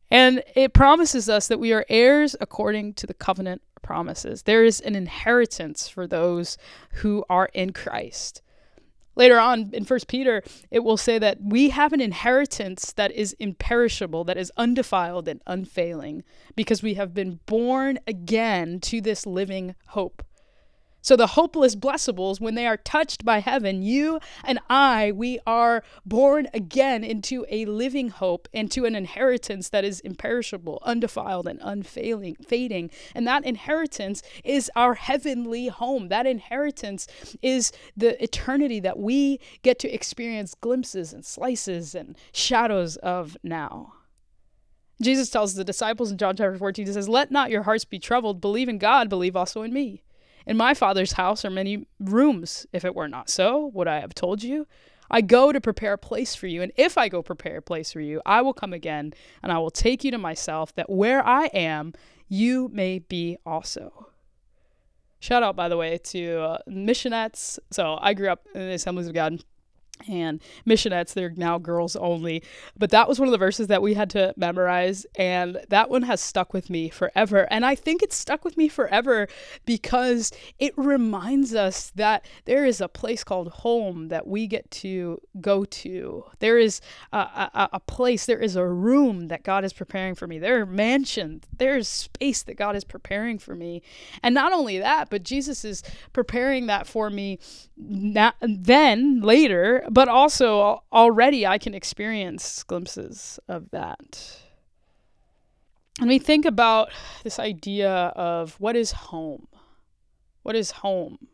And 0.09 0.43
it 0.55 0.73
promises 0.73 1.29
us 1.29 1.47
that 1.47 1.59
we 1.59 1.73
are 1.73 1.85
heirs 1.89 2.35
according 2.39 2.93
to 2.95 3.07
the 3.07 3.13
covenant 3.13 3.61
promises. 3.81 4.43
There 4.43 4.63
is 4.63 4.79
an 4.79 4.95
inheritance 4.95 5.87
for 5.87 6.07
those 6.07 6.57
who 6.95 7.25
are 7.29 7.49
in 7.53 7.73
Christ. 7.73 8.41
Later 9.15 9.39
on 9.39 9.71
in 9.73 9.83
1 9.83 9.99
Peter, 10.07 10.43
it 10.69 10.83
will 10.83 10.95
say 10.95 11.17
that 11.17 11.39
we 11.41 11.71
have 11.71 11.91
an 11.91 11.99
inheritance 11.99 12.93
that 12.93 13.11
is 13.11 13.35
imperishable, 13.39 14.23
that 14.25 14.37
is 14.37 14.51
undefiled 14.57 15.27
and 15.27 15.41
unfailing, 15.47 16.23
because 16.55 16.83
we 16.83 16.93
have 16.93 17.15
been 17.15 17.39
born 17.47 17.97
again 18.05 18.79
to 18.81 19.01
this 19.01 19.25
living 19.25 19.73
hope. 19.87 20.23
So 21.07 21.15
the 21.15 21.27
hopeless 21.27 21.73
blessables, 21.73 22.41
when 22.41 22.55
they 22.55 22.67
are 22.67 22.75
touched 22.75 23.23
by 23.23 23.39
heaven, 23.39 23.81
you 23.81 24.19
and 24.43 24.59
I, 24.69 25.13
we 25.13 25.39
are 25.47 25.81
born 26.05 26.49
again 26.53 27.05
into 27.05 27.45
a 27.49 27.63
living 27.63 28.09
hope, 28.09 28.49
into 28.51 28.83
an 28.83 28.93
inheritance 28.93 29.69
that 29.69 29.85
is 29.85 30.01
imperishable, 30.01 30.81
undefiled, 30.83 31.47
and 31.47 31.61
unfailing, 31.63 32.35
fading. 32.45 32.91
And 33.15 33.25
that 33.25 33.45
inheritance 33.45 34.21
is 34.43 34.69
our 34.75 34.95
heavenly 34.95 35.69
home. 35.69 36.09
That 36.09 36.27
inheritance 36.27 37.07
is 37.41 37.71
the 37.95 38.21
eternity 38.21 38.81
that 38.81 38.99
we 38.99 39.39
get 39.61 39.79
to 39.79 39.89
experience 39.89 40.55
glimpses 40.55 41.13
and 41.13 41.23
slices 41.23 41.95
and 41.95 42.17
shadows 42.33 42.97
of 42.97 43.37
now. 43.43 43.93
Jesus 45.01 45.29
tells 45.29 45.53
the 45.53 45.63
disciples 45.63 46.11
in 46.11 46.17
John 46.17 46.35
chapter 46.35 46.57
14, 46.57 46.85
he 46.85 46.91
says, 46.91 47.07
Let 47.07 47.31
not 47.31 47.49
your 47.49 47.63
hearts 47.63 47.85
be 47.85 47.97
troubled. 47.97 48.41
Believe 48.41 48.67
in 48.67 48.77
God, 48.77 49.07
believe 49.07 49.37
also 49.37 49.61
in 49.61 49.71
me. 49.71 50.03
In 50.47 50.55
my 50.55 50.73
Father's 50.73 51.11
house 51.11 51.43
are 51.43 51.49
many 51.49 51.85
rooms. 51.99 52.65
If 52.71 52.85
it 52.85 52.95
were 52.95 53.09
not 53.09 53.29
so, 53.29 53.69
would 53.73 53.87
I 53.87 53.99
have 53.99 54.15
told 54.15 54.41
you? 54.41 54.65
I 55.11 55.19
go 55.19 55.51
to 55.51 55.59
prepare 55.59 55.93
a 55.93 55.97
place 55.97 56.35
for 56.35 56.47
you. 56.47 56.61
And 56.61 56.71
if 56.77 56.97
I 56.97 57.09
go 57.09 57.21
prepare 57.21 57.57
a 57.57 57.61
place 57.61 57.91
for 57.91 57.99
you, 57.99 58.21
I 58.25 58.41
will 58.41 58.53
come 58.53 58.71
again 58.71 59.13
and 59.43 59.51
I 59.51 59.57
will 59.57 59.69
take 59.69 60.05
you 60.05 60.11
to 60.11 60.17
myself, 60.17 60.73
that 60.75 60.89
where 60.89 61.25
I 61.25 61.47
am, 61.47 61.93
you 62.29 62.69
may 62.73 62.99
be 62.99 63.37
also. 63.45 64.07
Shout 65.19 65.43
out, 65.43 65.55
by 65.57 65.67
the 65.67 65.77
way, 65.77 65.97
to 65.97 66.39
uh, 66.39 66.57
missionettes. 66.69 67.59
So 67.71 67.97
I 68.01 68.13
grew 68.13 68.29
up 68.29 68.45
in 68.55 68.61
the 68.61 68.73
Assemblies 68.73 69.07
of 69.07 69.13
God 69.13 69.43
and 70.07 70.41
missionettes 70.65 71.13
they're 71.13 71.33
now 71.35 71.57
girls 71.57 71.95
only. 71.95 72.43
But 72.77 72.91
that 72.91 73.07
was 73.07 73.19
one 73.19 73.27
of 73.27 73.31
the 73.31 73.37
verses 73.37 73.67
that 73.67 73.81
we 73.81 73.93
had 73.93 74.09
to 74.11 74.33
memorize 74.37 75.05
and 75.17 75.59
that 75.69 75.89
one 75.89 76.03
has 76.03 76.21
stuck 76.21 76.53
with 76.53 76.69
me 76.69 76.89
forever. 76.89 77.47
And 77.51 77.65
i 77.65 77.75
think 77.75 78.03
it's 78.03 78.15
stuck 78.15 78.43
with 78.43 78.57
me 78.57 78.67
forever 78.67 79.27
because 79.65 80.31
it 80.59 80.73
reminds 80.77 81.53
us 81.55 81.91
that 81.95 82.25
there 82.45 82.65
is 82.65 82.81
a 82.81 82.87
place 82.87 83.23
called 83.23 83.49
home 83.49 84.09
that 84.09 84.27
we 84.27 84.47
get 84.47 84.69
to 84.71 85.21
go 85.41 85.65
to. 85.65 86.25
There 86.39 86.57
is 86.57 86.81
a, 87.11 87.17
a, 87.17 87.69
a 87.73 87.79
place 87.79 88.25
there 88.25 88.39
is 88.39 88.55
a 88.55 88.65
room 88.65 89.27
that 89.27 89.43
god 89.43 89.63
is 89.63 89.73
preparing 89.73 90.15
for 90.15 90.27
me. 90.27 90.39
There 90.39 90.61
are 90.61 90.65
mansions 90.65 91.43
there 91.57 91.77
is 91.77 91.87
space 91.87 92.43
that 92.43 92.55
god 92.55 92.75
is 92.75 92.83
preparing 92.83 93.39
for 93.39 93.55
me. 93.55 93.81
And 94.21 94.33
not 94.33 94.53
only 94.53 94.79
that 94.79 95.09
but 95.09 95.23
jesus 95.23 95.63
is 95.65 95.83
preparing 96.13 96.67
that 96.67 96.87
for 96.87 97.09
me 97.09 97.39
now, 97.77 98.33
then 98.41 99.21
later 99.21 99.83
but 99.89 100.07
also 100.07 100.83
already 100.91 101.47
I 101.47 101.57
can 101.57 101.73
experience 101.73 102.63
glimpses 102.63 103.39
of 103.47 103.69
that. 103.71 104.41
And 105.99 106.09
we 106.09 106.19
think 106.19 106.45
about 106.45 106.89
this 107.23 107.39
idea 107.39 107.89
of 107.89 108.55
what 108.59 108.75
is 108.75 108.91
home? 108.91 109.47
What 110.43 110.55
is 110.55 110.71
home? 110.71 111.27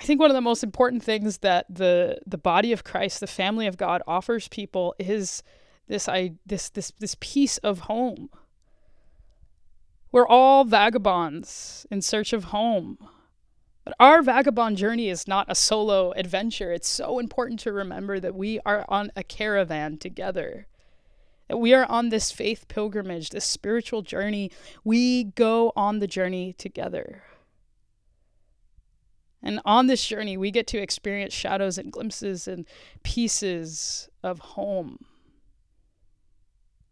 I 0.00 0.04
think 0.04 0.18
one 0.18 0.30
of 0.30 0.34
the 0.34 0.40
most 0.40 0.64
important 0.64 1.02
things 1.02 1.38
that 1.38 1.66
the 1.68 2.18
the 2.26 2.38
body 2.38 2.72
of 2.72 2.82
Christ, 2.82 3.20
the 3.20 3.26
family 3.26 3.66
of 3.66 3.76
God 3.76 4.02
offers 4.06 4.48
people 4.48 4.94
is 4.98 5.42
this 5.86 6.08
I 6.08 6.32
this 6.46 6.70
this 6.70 6.92
this 6.98 7.16
piece 7.20 7.58
of 7.58 7.80
home. 7.80 8.30
We're 10.10 10.26
all 10.26 10.64
vagabonds 10.64 11.86
in 11.90 12.02
search 12.02 12.32
of 12.32 12.44
home. 12.44 12.98
But 13.84 13.94
our 13.98 14.22
vagabond 14.22 14.76
journey 14.76 15.08
is 15.08 15.26
not 15.26 15.50
a 15.50 15.54
solo 15.54 16.12
adventure. 16.12 16.72
It's 16.72 16.88
so 16.88 17.18
important 17.18 17.58
to 17.60 17.72
remember 17.72 18.20
that 18.20 18.34
we 18.34 18.60
are 18.64 18.84
on 18.88 19.10
a 19.16 19.24
caravan 19.24 19.98
together. 19.98 20.66
That 21.48 21.56
we 21.56 21.74
are 21.74 21.84
on 21.86 22.10
this 22.10 22.30
faith 22.30 22.68
pilgrimage, 22.68 23.30
this 23.30 23.44
spiritual 23.44 24.02
journey. 24.02 24.52
We 24.84 25.24
go 25.24 25.72
on 25.74 25.98
the 25.98 26.06
journey 26.06 26.52
together. 26.52 27.24
And 29.42 29.60
on 29.64 29.88
this 29.88 30.06
journey, 30.06 30.36
we 30.36 30.52
get 30.52 30.68
to 30.68 30.78
experience 30.78 31.34
shadows 31.34 31.76
and 31.76 31.90
glimpses 31.90 32.46
and 32.46 32.64
pieces 33.02 34.08
of 34.22 34.38
home. 34.38 35.04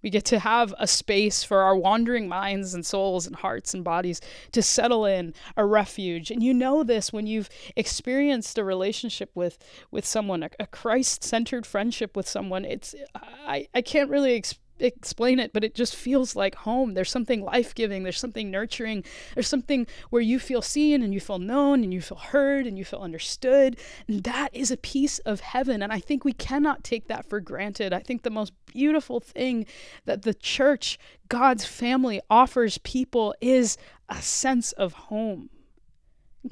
We 0.02 0.10
get 0.10 0.24
to 0.26 0.38
have 0.38 0.74
a 0.78 0.86
space 0.86 1.42
for 1.42 1.60
our 1.62 1.76
wandering 1.76 2.28
minds 2.28 2.74
and 2.74 2.84
souls 2.84 3.26
and 3.26 3.36
hearts 3.36 3.74
and 3.74 3.84
bodies 3.84 4.20
to 4.52 4.62
settle 4.62 5.04
in, 5.04 5.34
a 5.56 5.64
refuge. 5.64 6.30
And 6.30 6.42
you 6.42 6.54
know 6.54 6.82
this 6.82 7.12
when 7.12 7.26
you've 7.26 7.48
experienced 7.76 8.58
a 8.58 8.64
relationship 8.64 9.30
with 9.34 9.58
with 9.90 10.06
someone, 10.06 10.42
a, 10.42 10.50
a 10.58 10.66
Christ-centered 10.66 11.66
friendship 11.66 12.16
with 12.16 12.28
someone. 12.28 12.64
It's 12.64 12.94
I 13.14 13.68
I 13.74 13.82
can't 13.82 14.10
really 14.10 14.34
explain 14.34 14.59
explain 14.80 15.38
it, 15.38 15.52
but 15.52 15.64
it 15.64 15.74
just 15.74 15.94
feels 15.94 16.34
like 16.34 16.54
home. 16.54 16.94
There's 16.94 17.10
something 17.10 17.42
life 17.42 17.74
giving, 17.74 18.02
there's 18.02 18.18
something 18.18 18.50
nurturing, 18.50 19.04
there's 19.34 19.48
something 19.48 19.86
where 20.10 20.22
you 20.22 20.38
feel 20.38 20.62
seen 20.62 21.02
and 21.02 21.12
you 21.14 21.20
feel 21.20 21.38
known 21.38 21.84
and 21.84 21.92
you 21.92 22.00
feel 22.00 22.18
heard 22.18 22.66
and 22.66 22.78
you 22.78 22.84
feel 22.84 23.00
understood. 23.00 23.78
And 24.08 24.24
that 24.24 24.54
is 24.54 24.70
a 24.70 24.76
piece 24.76 25.18
of 25.20 25.40
heaven. 25.40 25.82
And 25.82 25.92
I 25.92 26.00
think 26.00 26.24
we 26.24 26.32
cannot 26.32 26.84
take 26.84 27.08
that 27.08 27.28
for 27.28 27.40
granted. 27.40 27.92
I 27.92 28.00
think 28.00 28.22
the 28.22 28.30
most 28.30 28.52
beautiful 28.66 29.20
thing 29.20 29.66
that 30.04 30.22
the 30.22 30.34
church, 30.34 30.98
God's 31.28 31.64
family, 31.64 32.20
offers 32.30 32.78
people 32.78 33.34
is 33.40 33.76
a 34.08 34.22
sense 34.22 34.72
of 34.72 34.92
home 34.92 35.50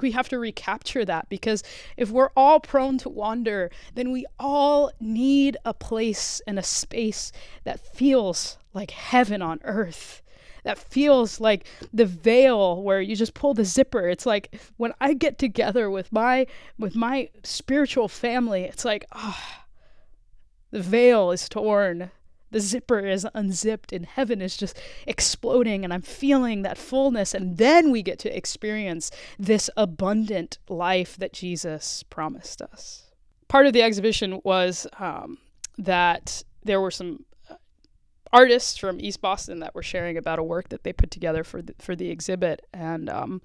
we 0.00 0.12
have 0.12 0.28
to 0.28 0.38
recapture 0.38 1.04
that 1.04 1.28
because 1.28 1.62
if 1.96 2.10
we're 2.10 2.30
all 2.36 2.60
prone 2.60 2.98
to 2.98 3.08
wander, 3.08 3.70
then 3.94 4.12
we 4.12 4.26
all 4.38 4.90
need 5.00 5.56
a 5.64 5.72
place 5.72 6.42
and 6.46 6.58
a 6.58 6.62
space 6.62 7.32
that 7.64 7.80
feels 7.94 8.58
like 8.74 8.90
heaven 8.90 9.42
on 9.42 9.60
earth. 9.64 10.22
That 10.64 10.78
feels 10.78 11.40
like 11.40 11.66
the 11.94 12.04
veil 12.04 12.82
where 12.82 13.00
you 13.00 13.16
just 13.16 13.32
pull 13.32 13.54
the 13.54 13.64
zipper. 13.64 14.08
It's 14.08 14.26
like 14.26 14.60
when 14.76 14.92
I 15.00 15.14
get 15.14 15.38
together 15.38 15.88
with 15.88 16.12
my 16.12 16.46
with 16.78 16.94
my 16.94 17.30
spiritual 17.42 18.08
family, 18.08 18.64
it's 18.64 18.84
like, 18.84 19.06
ah, 19.12 19.40
oh, 19.40 19.64
the 20.70 20.82
veil 20.82 21.30
is 21.30 21.48
torn 21.48 22.10
the 22.50 22.60
zipper 22.60 23.00
is 23.00 23.26
unzipped 23.34 23.92
and 23.92 24.06
heaven 24.06 24.40
is 24.40 24.56
just 24.56 24.78
exploding 25.06 25.84
and 25.84 25.92
I'm 25.92 26.02
feeling 26.02 26.62
that 26.62 26.78
fullness. 26.78 27.34
And 27.34 27.58
then 27.58 27.90
we 27.90 28.02
get 28.02 28.18
to 28.20 28.36
experience 28.36 29.10
this 29.38 29.68
abundant 29.76 30.58
life 30.68 31.16
that 31.16 31.32
Jesus 31.32 32.02
promised 32.04 32.62
us. 32.62 33.04
Part 33.48 33.66
of 33.66 33.72
the 33.72 33.82
exhibition 33.82 34.40
was 34.44 34.86
um, 34.98 35.38
that 35.78 36.42
there 36.64 36.80
were 36.80 36.90
some 36.90 37.24
uh, 37.50 37.54
artists 38.32 38.76
from 38.76 39.00
East 39.00 39.20
Boston 39.20 39.60
that 39.60 39.74
were 39.74 39.82
sharing 39.82 40.16
about 40.16 40.38
a 40.38 40.42
work 40.42 40.68
that 40.68 40.84
they 40.84 40.92
put 40.92 41.10
together 41.10 41.44
for 41.44 41.62
the, 41.62 41.74
for 41.78 41.96
the 41.96 42.10
exhibit. 42.10 42.66
And 42.74 43.08
um, 43.08 43.42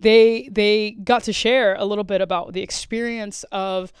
they, 0.00 0.48
they 0.50 0.92
got 0.92 1.24
to 1.24 1.32
share 1.32 1.74
a 1.74 1.84
little 1.84 2.04
bit 2.04 2.20
about 2.20 2.52
the 2.52 2.62
experience 2.62 3.44
of 3.52 3.92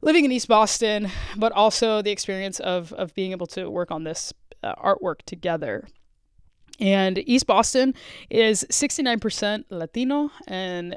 living 0.00 0.24
in 0.24 0.32
East 0.32 0.48
Boston, 0.48 1.10
but 1.36 1.52
also 1.52 2.02
the 2.02 2.10
experience 2.10 2.60
of 2.60 2.92
of 2.94 3.14
being 3.14 3.32
able 3.32 3.46
to 3.48 3.68
work 3.70 3.90
on 3.90 4.04
this 4.04 4.32
uh, 4.62 4.74
artwork 4.76 5.22
together. 5.26 5.86
And 6.78 7.18
East 7.28 7.46
Boston 7.46 7.94
is 8.30 8.64
69% 8.70 9.64
Latino 9.68 10.30
and 10.46 10.96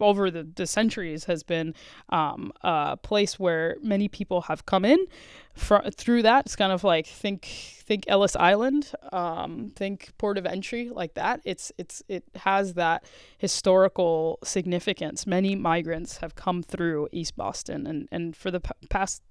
over 0.00 0.30
the, 0.30 0.44
the 0.44 0.66
centuries 0.66 1.24
has 1.24 1.42
been 1.42 1.74
um, 2.08 2.52
a 2.62 2.96
place 2.96 3.38
where 3.38 3.76
many 3.82 4.08
people 4.08 4.42
have 4.42 4.66
come 4.66 4.84
in 4.84 4.98
fr- 5.54 5.88
through 5.94 6.22
that. 6.22 6.46
It's 6.46 6.56
kind 6.56 6.72
of 6.72 6.84
like 6.84 7.06
think 7.06 7.44
think 7.44 8.04
Ellis 8.08 8.36
Island, 8.36 8.92
um, 9.12 9.72
think 9.74 10.12
port 10.18 10.38
of 10.38 10.46
entry 10.46 10.90
like 10.90 11.14
that. 11.14 11.40
It's 11.44 11.72
it's 11.78 12.02
it 12.08 12.24
has 12.36 12.74
that 12.74 13.04
historical 13.38 14.38
significance. 14.44 15.26
Many 15.26 15.54
migrants 15.56 16.18
have 16.18 16.34
come 16.34 16.62
through 16.62 17.08
East 17.12 17.36
Boston, 17.36 17.86
and 17.86 18.08
and 18.10 18.36
for 18.36 18.50
the 18.50 18.60
p- 18.60 18.70
past 18.88 19.22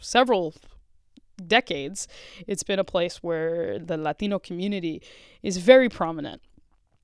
several 0.00 0.54
decades, 1.46 2.06
it's 2.46 2.62
been 2.62 2.78
a 2.78 2.84
place 2.84 3.22
where 3.22 3.78
the 3.78 3.96
Latino 3.96 4.38
community 4.38 5.02
is 5.42 5.56
very 5.58 5.88
prominent. 5.88 6.40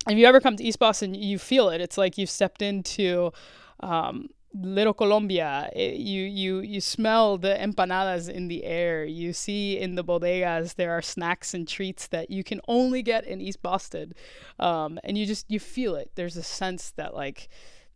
If 0.09 0.17
you 0.17 0.27
ever 0.27 0.41
come 0.41 0.57
to 0.57 0.65
East 0.65 0.79
Boston, 0.79 1.15
you 1.15 1.39
feel 1.39 1.69
it. 1.69 1.81
It's 1.81 1.99
like 1.99 2.17
you've 2.17 2.31
stepped 2.31 2.63
into 2.63 3.33
um, 3.81 4.29
Little 4.55 4.95
Colombia. 4.95 5.71
It, 5.75 5.97
you 5.97 6.23
you 6.25 6.61
you 6.61 6.81
smell 6.81 7.37
the 7.37 7.55
empanadas 7.61 8.29
in 8.29 8.49
the 8.49 8.65
air. 8.65 9.05
You 9.05 9.33
see 9.33 9.79
in 9.79 9.95
the 9.95 10.05
bodegas 10.05 10.75
there 10.77 10.93
are 10.93 11.03
snacks 11.03 11.53
and 11.55 11.69
treats 11.69 12.07
that 12.09 12.31
you 12.31 12.43
can 12.43 12.61
only 12.67 13.03
get 13.03 13.25
in 13.27 13.41
East 13.41 13.63
Boston, 13.63 14.15
um, 14.59 14.99
and 15.05 15.19
you 15.19 15.27
just 15.27 15.51
you 15.51 15.61
feel 15.61 15.95
it. 15.95 16.11
There's 16.15 16.37
a 16.37 16.43
sense 16.43 16.91
that 16.93 17.15
like 17.15 17.49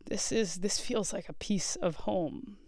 this 0.06 0.30
is 0.30 0.56
this 0.56 0.78
feels 0.78 1.12
like 1.12 1.28
a 1.28 1.34
piece 1.34 1.76
of 1.76 1.96
home. 1.96 2.58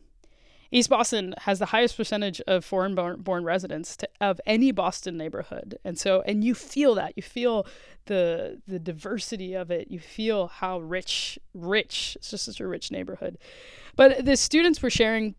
East 0.71 0.91
Boston 0.91 1.35
has 1.39 1.59
the 1.59 1.67
highest 1.67 1.97
percentage 1.97 2.41
of 2.43 2.65
foreign 2.65 2.95
born 2.95 3.45
residents 3.45 3.97
to, 3.99 4.09
of 4.21 4.41
any 4.47 4.73
Boston 4.73 5.17
neighborhood. 5.17 5.79
And 5.85 5.99
so 5.99 6.23
and 6.27 6.43
you 6.45 6.55
feel 6.55 6.95
that. 6.97 7.15
You 7.17 7.23
feel 7.23 7.67
the 8.07 8.61
the 8.67 8.79
diversity 8.79 9.55
of 9.55 9.71
it. 9.71 9.91
You 9.91 9.99
feel 9.99 10.49
how 10.49 10.81
rich 10.81 11.39
rich 11.55 12.17
it's 12.17 12.31
just 12.31 12.45
such 12.45 12.61
a 12.61 12.67
rich 12.67 12.91
neighborhood. 12.91 13.39
But 13.97 14.25
the 14.25 14.37
students 14.37 14.83
were 14.83 14.91
sharing 14.91 15.35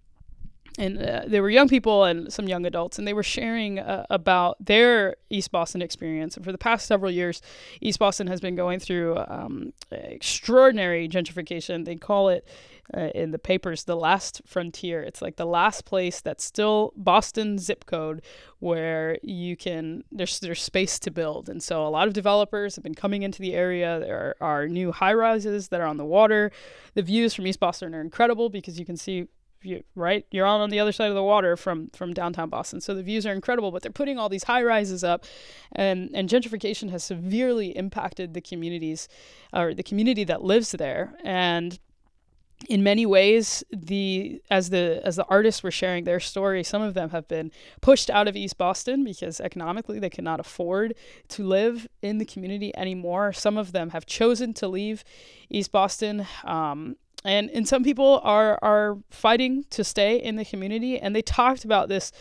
and 0.78 1.02
uh, 1.02 1.24
there 1.26 1.42
were 1.42 1.50
young 1.50 1.68
people 1.68 2.04
and 2.04 2.32
some 2.32 2.48
young 2.48 2.66
adults, 2.66 3.00
and 3.00 3.08
they 3.08 3.14
were 3.14 3.24
sharing 3.24 3.80
uh, 3.80 4.06
about 4.10 4.64
their 4.64 5.16
East 5.30 5.52
Boston 5.52 5.82
experience. 5.82 6.36
And 6.36 6.46
for 6.46 6.52
the 6.52 6.58
past 6.58 6.86
several 6.86 7.12
years, 7.12 7.42
East 7.82 7.98
Boston 7.98 8.28
has 8.28 8.40
been 8.40 8.56
going 8.56 8.80
through 8.80 9.18
um, 9.28 9.74
extraordinary 9.92 11.10
gentrification. 11.10 11.86
They 11.86 11.96
call 11.96 12.30
it 12.30 12.48
uh, 12.96 13.10
in 13.14 13.32
the 13.32 13.40
papers 13.40 13.84
the 13.84 13.96
last 13.96 14.42
frontier. 14.46 15.02
It's 15.02 15.22
like 15.22 15.36
the 15.36 15.46
last 15.46 15.86
place 15.86 16.22
that's 16.22 16.44
still 16.44 16.94
Boston 16.96 17.58
zip 17.58 17.86
code 17.86 18.22
where 18.60 19.18
you 19.22 19.56
can 19.58 20.04
there's 20.12 20.40
there's 20.40 20.62
space 20.62 21.00
to 21.00 21.12
build. 21.12 21.50
And 21.50 21.62
so 21.62 21.86
a 21.86 21.90
lot 21.90 22.08
of 22.08 22.14
developers 22.14 22.76
have 22.76 22.84
been 22.84 22.96
coming 22.96 23.24
into 23.24 23.42
the 23.42 23.54
area. 23.54 24.00
There 24.00 24.36
are, 24.42 24.62
are 24.62 24.68
new 24.68 24.92
high 24.92 25.14
rises 25.14 25.68
that 25.70 25.82
are 25.82 25.88
on 25.88 25.98
the 25.98 26.06
water. 26.06 26.52
The 26.94 27.04
views 27.04 27.34
from 27.34 27.48
East 27.48 27.60
Boston 27.60 27.94
are 27.94 28.02
incredible 28.02 28.50
because 28.50 28.80
you 28.80 28.86
can 28.86 28.98
see 28.98 29.28
you, 29.64 29.84
right? 29.96 30.26
You're 30.32 30.46
on 30.46 30.62
on 30.62 30.70
the 30.70 30.80
other 30.80 30.92
side 30.92 31.10
of 31.10 31.16
the 31.16 31.24
water 31.24 31.58
from 31.58 31.90
from 31.90 32.14
downtown 32.14 32.50
Boston, 32.50 32.80
so 32.80 32.94
the 32.94 33.04
views 33.04 33.26
are 33.26 33.34
incredible. 33.34 33.72
But 33.72 33.82
they're 33.82 33.92
putting 33.92 34.18
all 34.18 34.30
these 34.30 34.44
high 34.44 34.64
rises 34.64 35.04
up, 35.04 35.26
and 35.72 36.10
and 36.14 36.30
gentrification 36.30 36.90
has 36.92 37.04
severely 37.04 37.76
impacted 37.76 38.34
the 38.34 38.42
communities, 38.42 39.08
or 39.54 39.74
the 39.74 39.84
community 39.84 40.24
that 40.26 40.44
lives 40.44 40.72
there. 40.72 41.16
And 41.24 41.80
in 42.70 42.82
many 42.82 43.06
ways 43.06 43.64
the 43.72 44.42
as 44.50 44.72
the 44.72 45.00
as 45.06 45.16
the 45.16 45.26
artists 45.26 45.62
were 45.62 45.72
sharing 45.72 46.06
their 46.06 46.20
story 46.20 46.64
some 46.64 46.82
of 46.82 46.96
them 46.96 47.12
have 47.12 47.28
been 47.28 47.52
pushed 47.82 48.10
out 48.10 48.28
of 48.28 48.36
east 48.36 48.58
boston 48.58 49.04
because 49.04 49.40
economically 49.40 50.00
they 50.00 50.10
cannot 50.10 50.40
afford 50.40 50.96
to 51.28 51.44
live 51.44 51.88
in 52.02 52.18
the 52.18 52.26
community 52.26 52.76
anymore. 52.76 53.34
Some 53.34 53.58
of 53.58 53.72
them 53.72 53.92
have 53.92 54.06
chosen 54.06 54.54
to 54.56 54.68
leave 54.68 55.04
east 55.50 55.72
boston 55.72 56.26
um, 56.44 56.96
and 57.24 57.50
and 57.52 57.68
some 57.68 57.84
people 57.84 58.20
are 58.24 58.58
are 58.62 58.98
fighting 59.10 59.64
to 59.70 59.84
stay 59.84 60.18
in 60.18 60.36
the 60.36 60.46
community 60.46 61.00
and 61.00 61.16
they 61.16 61.22
talked 61.22 61.64
about 61.64 61.90
this 61.90 62.12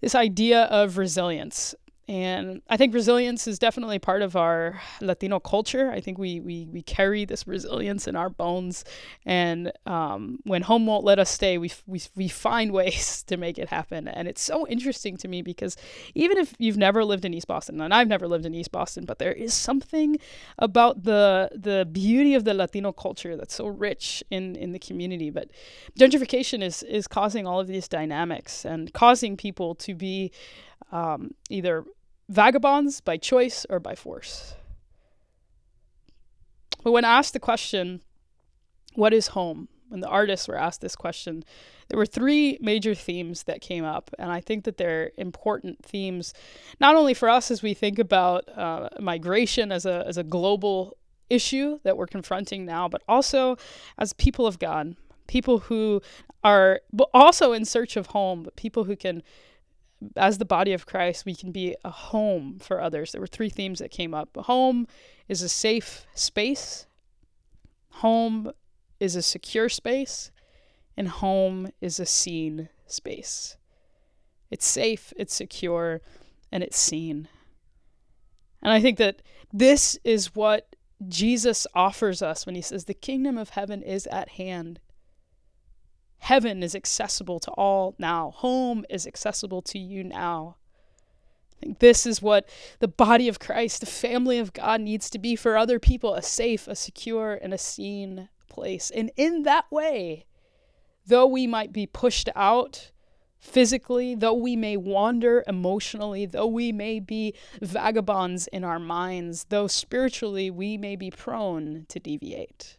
this 0.00 0.14
idea 0.14 0.64
of 0.64 0.98
resilience 0.98 1.74
and 2.12 2.60
I 2.68 2.76
think 2.76 2.92
resilience 2.92 3.46
is 3.46 3.58
definitely 3.58 3.98
part 3.98 4.20
of 4.20 4.36
our 4.36 4.82
Latino 5.00 5.40
culture. 5.40 5.90
I 5.90 6.00
think 6.00 6.18
we 6.18 6.40
we, 6.40 6.68
we 6.70 6.82
carry 6.82 7.24
this 7.24 7.46
resilience 7.46 8.06
in 8.06 8.16
our 8.16 8.28
bones. 8.28 8.84
And 9.24 9.72
um, 9.86 10.38
when 10.44 10.60
home 10.60 10.84
won't 10.84 11.04
let 11.04 11.18
us 11.18 11.30
stay, 11.30 11.56
we, 11.56 11.72
we, 11.86 12.02
we 12.14 12.28
find 12.28 12.70
ways 12.80 13.22
to 13.28 13.38
make 13.38 13.56
it 13.56 13.70
happen. 13.70 14.08
And 14.08 14.28
it's 14.28 14.42
so 14.42 14.68
interesting 14.68 15.16
to 15.16 15.28
me 15.28 15.40
because 15.40 15.74
even 16.14 16.36
if 16.36 16.52
you've 16.58 16.76
never 16.76 17.02
lived 17.02 17.24
in 17.24 17.32
East 17.32 17.46
Boston, 17.46 17.80
and 17.80 17.94
I've 17.94 18.08
never 18.08 18.28
lived 18.28 18.44
in 18.44 18.54
East 18.54 18.72
Boston, 18.72 19.06
but 19.06 19.18
there 19.18 19.32
is 19.32 19.54
something 19.54 20.18
about 20.58 21.04
the 21.04 21.48
the 21.54 21.88
beauty 21.90 22.34
of 22.34 22.44
the 22.44 22.52
Latino 22.52 22.92
culture 22.92 23.38
that's 23.38 23.54
so 23.54 23.68
rich 23.68 24.22
in, 24.30 24.54
in 24.56 24.72
the 24.72 24.78
community. 24.78 25.30
But 25.30 25.48
gentrification 25.98 26.62
is, 26.62 26.82
is 26.82 27.08
causing 27.08 27.46
all 27.46 27.58
of 27.58 27.68
these 27.68 27.88
dynamics 27.88 28.66
and 28.66 28.92
causing 28.92 29.34
people 29.38 29.74
to 29.76 29.94
be 29.94 30.30
um, 30.90 31.30
either 31.48 31.86
vagabonds 32.32 33.00
by 33.00 33.16
choice 33.16 33.66
or 33.68 33.78
by 33.78 33.94
force. 33.94 34.54
But 36.82 36.92
when 36.92 37.04
asked 37.04 37.34
the 37.34 37.40
question, 37.40 38.00
what 38.94 39.12
is 39.12 39.28
home? 39.28 39.68
When 39.88 40.00
the 40.00 40.08
artists 40.08 40.48
were 40.48 40.56
asked 40.56 40.80
this 40.80 40.96
question, 40.96 41.44
there 41.88 41.98
were 41.98 42.06
three 42.06 42.56
major 42.62 42.94
themes 42.94 43.42
that 43.42 43.60
came 43.60 43.84
up. 43.84 44.10
And 44.18 44.32
I 44.32 44.40
think 44.40 44.64
that 44.64 44.78
they're 44.78 45.10
important 45.18 45.84
themes, 45.84 46.32
not 46.80 46.96
only 46.96 47.12
for 47.12 47.28
us 47.28 47.50
as 47.50 47.62
we 47.62 47.74
think 47.74 47.98
about 47.98 48.48
uh, 48.56 48.88
migration 48.98 49.70
as 49.70 49.84
a, 49.84 50.02
as 50.06 50.16
a 50.16 50.24
global 50.24 50.96
issue 51.28 51.80
that 51.84 51.98
we're 51.98 52.06
confronting 52.06 52.64
now, 52.64 52.88
but 52.88 53.02
also 53.06 53.56
as 53.98 54.14
people 54.14 54.46
of 54.46 54.58
God, 54.58 54.96
people 55.26 55.58
who 55.58 56.00
are 56.42 56.80
also 57.12 57.52
in 57.52 57.66
search 57.66 57.96
of 57.98 58.06
home, 58.06 58.42
but 58.42 58.56
people 58.56 58.84
who 58.84 58.96
can 58.96 59.22
as 60.16 60.38
the 60.38 60.44
body 60.44 60.72
of 60.72 60.86
Christ, 60.86 61.24
we 61.24 61.34
can 61.34 61.52
be 61.52 61.76
a 61.84 61.90
home 61.90 62.58
for 62.58 62.80
others. 62.80 63.12
There 63.12 63.20
were 63.20 63.26
three 63.26 63.48
themes 63.48 63.78
that 63.78 63.90
came 63.90 64.14
up. 64.14 64.36
Home 64.36 64.86
is 65.28 65.42
a 65.42 65.48
safe 65.48 66.06
space, 66.14 66.86
home 67.90 68.52
is 69.00 69.16
a 69.16 69.22
secure 69.22 69.68
space, 69.68 70.30
and 70.96 71.08
home 71.08 71.70
is 71.80 71.98
a 71.98 72.06
seen 72.06 72.68
space. 72.86 73.56
It's 74.50 74.66
safe, 74.66 75.12
it's 75.16 75.34
secure, 75.34 76.00
and 76.50 76.62
it's 76.62 76.78
seen. 76.78 77.28
And 78.62 78.72
I 78.72 78.80
think 78.80 78.98
that 78.98 79.22
this 79.52 79.98
is 80.04 80.34
what 80.34 80.76
Jesus 81.08 81.66
offers 81.74 82.22
us 82.22 82.46
when 82.46 82.54
he 82.54 82.62
says, 82.62 82.84
The 82.84 82.94
kingdom 82.94 83.36
of 83.36 83.50
heaven 83.50 83.82
is 83.82 84.06
at 84.08 84.30
hand. 84.30 84.78
Heaven 86.22 86.62
is 86.62 86.76
accessible 86.76 87.40
to 87.40 87.50
all 87.50 87.96
now. 87.98 88.30
Home 88.36 88.84
is 88.88 89.08
accessible 89.08 89.60
to 89.62 89.76
you 89.76 90.04
now. 90.04 90.54
I 91.50 91.66
think 91.66 91.80
this 91.80 92.06
is 92.06 92.22
what 92.22 92.48
the 92.78 92.86
body 92.86 93.26
of 93.26 93.40
Christ, 93.40 93.80
the 93.80 93.86
family 93.86 94.38
of 94.38 94.52
God, 94.52 94.80
needs 94.80 95.10
to 95.10 95.18
be 95.18 95.34
for 95.34 95.56
other 95.56 95.80
people 95.80 96.14
a 96.14 96.22
safe, 96.22 96.68
a 96.68 96.76
secure, 96.76 97.40
and 97.42 97.52
a 97.52 97.58
seen 97.58 98.28
place. 98.48 98.92
And 98.92 99.10
in 99.16 99.42
that 99.42 99.64
way, 99.72 100.26
though 101.04 101.26
we 101.26 101.48
might 101.48 101.72
be 101.72 101.86
pushed 101.86 102.28
out 102.36 102.92
physically, 103.40 104.14
though 104.14 104.32
we 104.32 104.54
may 104.54 104.76
wander 104.76 105.42
emotionally, 105.48 106.24
though 106.24 106.46
we 106.46 106.70
may 106.70 107.00
be 107.00 107.34
vagabonds 107.60 108.46
in 108.46 108.62
our 108.62 108.78
minds, 108.78 109.46
though 109.48 109.66
spiritually 109.66 110.52
we 110.52 110.78
may 110.78 110.94
be 110.94 111.10
prone 111.10 111.84
to 111.88 111.98
deviate 111.98 112.76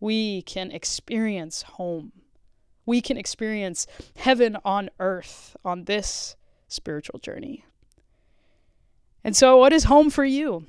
we 0.00 0.42
can 0.42 0.70
experience 0.70 1.62
home. 1.62 2.12
We 2.86 3.00
can 3.00 3.16
experience 3.16 3.86
heaven 4.16 4.56
on 4.64 4.90
earth 4.98 5.56
on 5.64 5.84
this 5.84 6.36
spiritual 6.66 7.18
journey. 7.18 7.64
And 9.22 9.36
so, 9.36 9.58
what 9.58 9.72
is 9.72 9.84
home 9.84 10.10
for 10.10 10.24
you? 10.24 10.66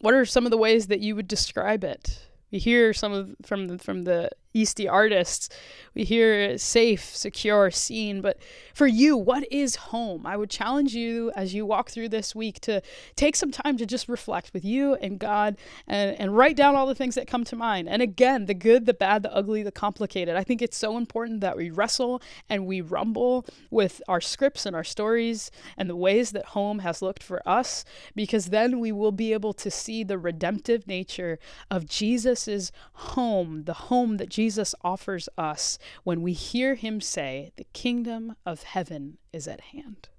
What 0.00 0.14
are 0.14 0.24
some 0.24 0.44
of 0.44 0.50
the 0.50 0.58
ways 0.58 0.88
that 0.88 1.00
you 1.00 1.14
would 1.14 1.28
describe 1.28 1.84
it? 1.84 2.26
We 2.50 2.58
hear 2.58 2.92
some 2.92 3.12
of 3.12 3.36
from 3.42 3.68
the, 3.68 3.78
from 3.78 4.02
the 4.02 4.30
Eastie 4.54 4.88
artists. 4.88 5.48
We 5.94 6.04
hear 6.04 6.56
safe, 6.58 7.14
secure, 7.14 7.72
seen. 7.72 8.20
But 8.20 8.38
for 8.72 8.86
you, 8.86 9.16
what 9.16 9.50
is 9.52 9.76
home? 9.76 10.26
I 10.26 10.36
would 10.36 10.48
challenge 10.48 10.94
you 10.94 11.32
as 11.34 11.54
you 11.54 11.66
walk 11.66 11.90
through 11.90 12.10
this 12.10 12.36
week 12.36 12.60
to 12.60 12.80
take 13.16 13.34
some 13.34 13.50
time 13.50 13.76
to 13.78 13.86
just 13.86 14.08
reflect 14.08 14.52
with 14.54 14.64
you 14.64 14.94
and 14.94 15.18
God 15.18 15.56
and, 15.88 16.18
and 16.18 16.36
write 16.36 16.56
down 16.56 16.76
all 16.76 16.86
the 16.86 16.94
things 16.94 17.16
that 17.16 17.26
come 17.26 17.44
to 17.44 17.56
mind. 17.56 17.88
And 17.88 18.00
again, 18.00 18.46
the 18.46 18.54
good, 18.54 18.86
the 18.86 18.94
bad, 18.94 19.24
the 19.24 19.34
ugly, 19.34 19.64
the 19.64 19.72
complicated. 19.72 20.36
I 20.36 20.44
think 20.44 20.62
it's 20.62 20.76
so 20.76 20.96
important 20.96 21.40
that 21.40 21.56
we 21.56 21.70
wrestle 21.70 22.22
and 22.48 22.64
we 22.64 22.80
rumble 22.80 23.44
with 23.70 24.00
our 24.06 24.20
scripts 24.20 24.66
and 24.66 24.76
our 24.76 24.84
stories 24.84 25.50
and 25.76 25.90
the 25.90 25.96
ways 25.96 26.30
that 26.30 26.46
home 26.46 26.78
has 26.80 27.02
looked 27.02 27.24
for 27.24 27.46
us, 27.48 27.84
because 28.14 28.46
then 28.46 28.78
we 28.78 28.92
will 28.92 29.12
be 29.12 29.32
able 29.32 29.52
to 29.52 29.70
see 29.70 30.04
the 30.04 30.18
redemptive 30.18 30.86
nature 30.86 31.40
of 31.72 31.86
Jesus's 31.86 32.70
home, 32.92 33.64
the 33.64 33.74
home 33.74 34.16
that 34.18 34.28
Jesus 34.28 34.43
Jesus 34.44 34.74
offers 34.82 35.26
us 35.38 35.78
when 36.02 36.20
we 36.20 36.34
hear 36.34 36.74
him 36.74 37.00
say, 37.00 37.50
The 37.56 37.64
kingdom 37.72 38.36
of 38.44 38.62
heaven 38.62 39.16
is 39.32 39.48
at 39.48 39.62
hand. 39.72 40.10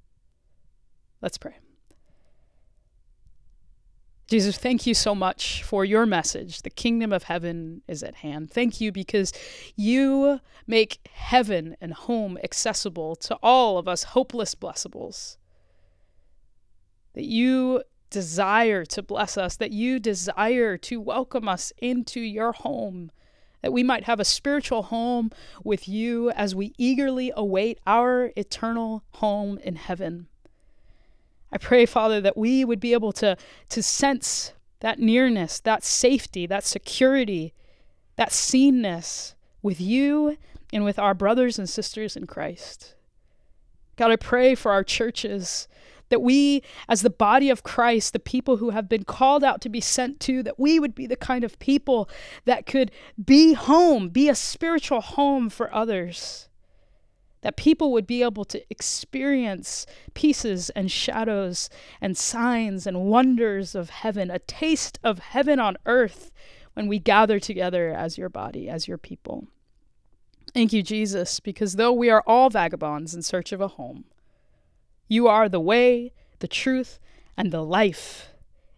Let's 1.22 1.38
pray. 1.38 1.58
Jesus, 4.28 4.58
thank 4.58 4.88
you 4.88 4.96
so 4.96 5.14
much 5.14 5.62
for 5.62 5.86
your 5.86 6.08
message. 6.08 6.64
The 6.64 6.72
kingdom 6.72 7.14
of 7.14 7.22
heaven 7.22 7.84
is 7.88 8.02
at 8.02 8.16
hand. 8.16 8.50
Thank 8.50 8.82
you 8.82 8.92
because 8.92 9.32
you 9.76 10.40
make 10.66 11.08
heaven 11.14 11.78
and 11.80 11.94
home 11.94 12.40
accessible 12.44 13.16
to 13.18 13.38
all 13.44 13.78
of 13.78 13.88
us 13.88 14.02
hopeless 14.06 14.56
blessables. 14.56 15.38
That 17.14 17.26
you 17.26 17.84
desire 18.10 18.86
to 18.86 19.04
bless 19.04 19.38
us, 19.38 19.56
that 19.58 19.70
you 19.70 20.00
desire 20.00 20.78
to 20.78 21.00
welcome 21.00 21.48
us 21.48 21.72
into 21.78 22.22
your 22.22 22.54
home, 22.54 23.12
that 23.66 23.72
we 23.72 23.82
might 23.82 24.04
have 24.04 24.20
a 24.20 24.26
spiritual 24.26 24.84
home 24.84 25.32
with 25.64 25.90
you 25.90 26.30
as 26.30 26.54
we 26.54 26.76
eagerly 26.78 27.32
await 27.36 27.80
our 27.88 28.32
eternal 28.36 29.04
home 29.14 29.58
in 29.58 29.76
heaven. 29.76 30.28
I 31.52 31.58
pray, 31.58 31.88
Father, 31.88 32.22
that 32.22 32.38
we 32.38 32.64
would 32.64 32.80
be 32.80 32.94
able 32.94 33.12
to, 33.14 33.36
to 33.70 33.82
sense 33.82 34.54
that 34.82 35.00
nearness, 35.00 35.60
that 35.62 35.84
safety, 35.84 36.46
that 36.46 36.64
security, 36.64 37.56
that 38.18 38.32
seenness 38.32 39.34
with 39.64 39.82
you 39.82 40.38
and 40.72 40.84
with 40.84 41.00
our 41.00 41.16
brothers 41.16 41.58
and 41.58 41.68
sisters 41.68 42.16
in 42.16 42.28
Christ. 42.28 42.94
God, 43.96 44.12
I 44.12 44.16
pray 44.16 44.54
for 44.54 44.72
our 44.74 44.84
churches 44.84 45.68
that 46.10 46.22
we, 46.22 46.62
as 46.88 47.02
the 47.02 47.10
body 47.10 47.50
of 47.50 47.64
Christ, 47.64 48.14
the 48.14 48.20
people 48.20 48.58
who 48.58 48.70
have 48.72 48.88
been 48.88 49.04
called 49.04 49.44
out 49.44 49.62
to 49.62 49.70
be 49.70 49.82
sent 49.82 50.20
to, 50.22 50.44
that 50.44 50.60
we 50.60 50.80
would 50.80 50.96
be 50.96 51.08
the 51.08 51.16
kind 51.16 51.44
of 51.44 51.60
people 51.60 52.10
that 52.46 52.66
could 52.66 52.92
be 53.24 53.54
home, 53.54 54.10
be 54.10 54.30
a 54.30 54.36
spiritual 54.36 55.02
home 55.02 55.50
for 55.50 55.74
others 55.74 56.50
that 57.46 57.58
people 57.58 57.92
would 57.92 58.08
be 58.08 58.24
able 58.24 58.44
to 58.44 58.60
experience 58.72 59.86
pieces 60.16 60.72
and 60.72 60.90
shadows 60.92 61.70
and 62.02 62.18
signs 62.18 62.88
and 62.88 63.06
wonders 63.06 63.76
of 63.76 63.92
heaven, 63.92 64.32
a 64.32 64.40
taste 64.40 64.98
of 65.04 65.20
heaven 65.20 65.60
on 65.60 65.78
earth 65.86 66.32
when 66.74 66.88
we 66.88 66.98
gather 66.98 67.40
together 67.40 67.94
as 67.94 68.18
your 68.18 68.30
body, 68.30 68.68
as 68.68 68.88
your 68.88 68.98
people. 68.98 69.46
Thank 70.56 70.74
you, 70.74 70.82
Jesus, 70.82 71.40
because 71.40 71.76
though 71.76 71.94
we 71.94 72.10
are 72.10 72.24
all 72.26 72.50
vagabonds 72.50 73.14
in 73.14 73.22
search 73.22 73.52
of 73.52 73.62
a 73.62 73.68
home, 73.68 74.06
you 75.08 75.28
are 75.28 75.50
the 75.50 75.60
way, 75.60 76.14
the 76.40 76.48
truth, 76.48 77.00
and 77.38 77.52
the 77.52 77.64
life. 77.64 78.30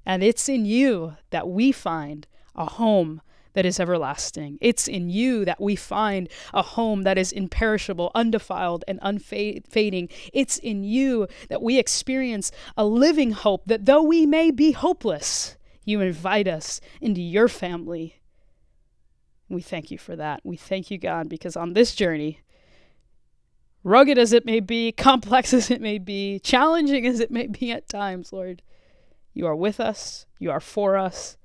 And 0.05 0.23
it's 0.23 0.47
in 0.47 0.65
you 0.65 1.17
that 1.29 1.47
we 1.47 1.71
find 1.71 2.27
a 2.55 2.65
home 2.65 3.21
that 3.53 3.65
is 3.65 3.79
everlasting. 3.79 4.59
It's 4.61 4.87
in 4.87 5.09
you 5.09 5.43
that 5.45 5.59
we 5.59 5.75
find 5.75 6.29
a 6.53 6.61
home 6.61 7.01
that 7.03 7.17
is 7.17 7.31
imperishable, 7.31 8.11
undefiled, 8.13 8.85
and 8.87 8.99
unfading. 9.01 10.09
It's 10.31 10.59
in 10.59 10.83
you 10.83 11.27
that 11.49 11.63
we 11.63 11.79
experience 11.79 12.51
a 12.77 12.85
living 12.85 13.31
hope 13.31 13.63
that 13.65 13.85
though 13.85 14.03
we 14.03 14.27
may 14.27 14.51
be 14.51 14.73
hopeless, 14.73 15.57
you 15.85 16.01
invite 16.01 16.47
us 16.47 16.79
into 17.01 17.21
your 17.21 17.47
family. 17.47 18.21
We 19.49 19.61
thank 19.61 19.89
you 19.89 19.97
for 19.97 20.15
that. 20.15 20.41
We 20.43 20.57
thank 20.57 20.91
you, 20.91 20.97
God, 20.97 21.27
because 21.27 21.55
on 21.55 21.73
this 21.73 21.95
journey, 21.95 22.41
rugged 23.83 24.17
as 24.17 24.33
it 24.33 24.45
may 24.45 24.59
be, 24.59 24.91
complex 24.91 25.53
as 25.53 25.71
it 25.71 25.81
may 25.81 25.97
be, 25.97 26.39
challenging 26.39 27.05
as 27.05 27.19
it 27.19 27.31
may 27.31 27.47
be 27.47 27.71
at 27.71 27.89
times, 27.89 28.33
Lord, 28.33 28.61
you 29.33 29.45
are 29.45 29.55
with 29.55 29.79
us, 29.79 30.25
you 30.39 30.51
are 30.51 30.59
for 30.59 30.97
us, 30.97 31.37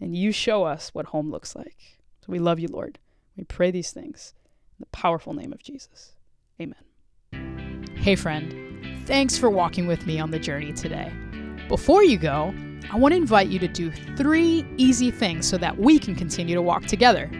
and 0.00 0.16
you 0.16 0.32
show 0.32 0.64
us 0.64 0.90
what 0.92 1.06
home 1.06 1.30
looks 1.30 1.54
like. 1.54 1.98
So 2.20 2.32
we 2.32 2.38
love 2.38 2.58
you, 2.58 2.68
Lord. 2.68 2.98
We 3.36 3.44
pray 3.44 3.70
these 3.70 3.92
things 3.92 4.34
in 4.78 4.80
the 4.80 4.86
powerful 4.86 5.32
name 5.32 5.52
of 5.52 5.62
Jesus. 5.62 6.12
Amen. 6.60 7.84
Hey, 7.96 8.16
friend. 8.16 9.06
Thanks 9.06 9.38
for 9.38 9.48
walking 9.48 9.86
with 9.86 10.06
me 10.06 10.18
on 10.18 10.30
the 10.30 10.38
journey 10.38 10.72
today. 10.72 11.12
Before 11.68 12.02
you 12.02 12.18
go, 12.18 12.54
I 12.92 12.96
want 12.96 13.12
to 13.12 13.16
invite 13.16 13.48
you 13.48 13.58
to 13.58 13.68
do 13.68 13.90
three 14.16 14.66
easy 14.76 15.10
things 15.10 15.48
so 15.48 15.56
that 15.58 15.78
we 15.78 15.98
can 15.98 16.14
continue 16.14 16.54
to 16.54 16.62
walk 16.62 16.86
together. 16.86 17.30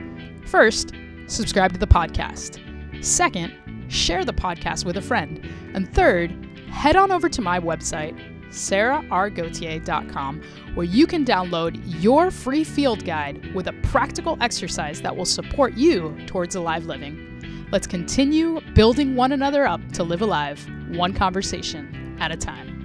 First, 0.47 0.92
subscribe 1.27 1.73
to 1.73 1.79
the 1.79 1.87
podcast. 1.87 2.62
Second, 3.05 3.53
share 3.88 4.25
the 4.25 4.33
podcast 4.33 4.85
with 4.85 4.96
a 4.96 5.03
friend. 5.03 5.44
And 5.75 5.92
third, 5.92 6.33
head 6.70 6.96
on 6.96 7.11
over 7.12 7.29
to 7.29 7.42
my 7.42 7.61
website, 7.61 8.18
sarahrgautier.com, 8.51 10.42
where 10.75 10.87
you 10.87 11.07
can 11.07 11.25
download 11.25 11.81
your 12.03 12.31
free 12.31 12.64
field 12.64 13.05
guide 13.05 13.55
with 13.55 13.66
a 13.68 13.72
practical 13.83 14.37
exercise 14.40 15.01
that 15.03 15.16
will 15.16 15.25
support 15.25 15.75
you 15.75 16.16
towards 16.27 16.55
alive 16.55 16.87
living. 16.87 17.66
Let's 17.72 17.87
continue 17.87 18.61
building 18.75 19.16
one 19.16 19.33
another 19.33 19.66
up 19.66 19.81
to 19.92 20.05
live 20.05 20.22
alive, 20.22 20.64
one 20.90 21.12
conversation 21.12 22.16
at 22.20 22.31
a 22.31 22.37
time. 22.37 22.75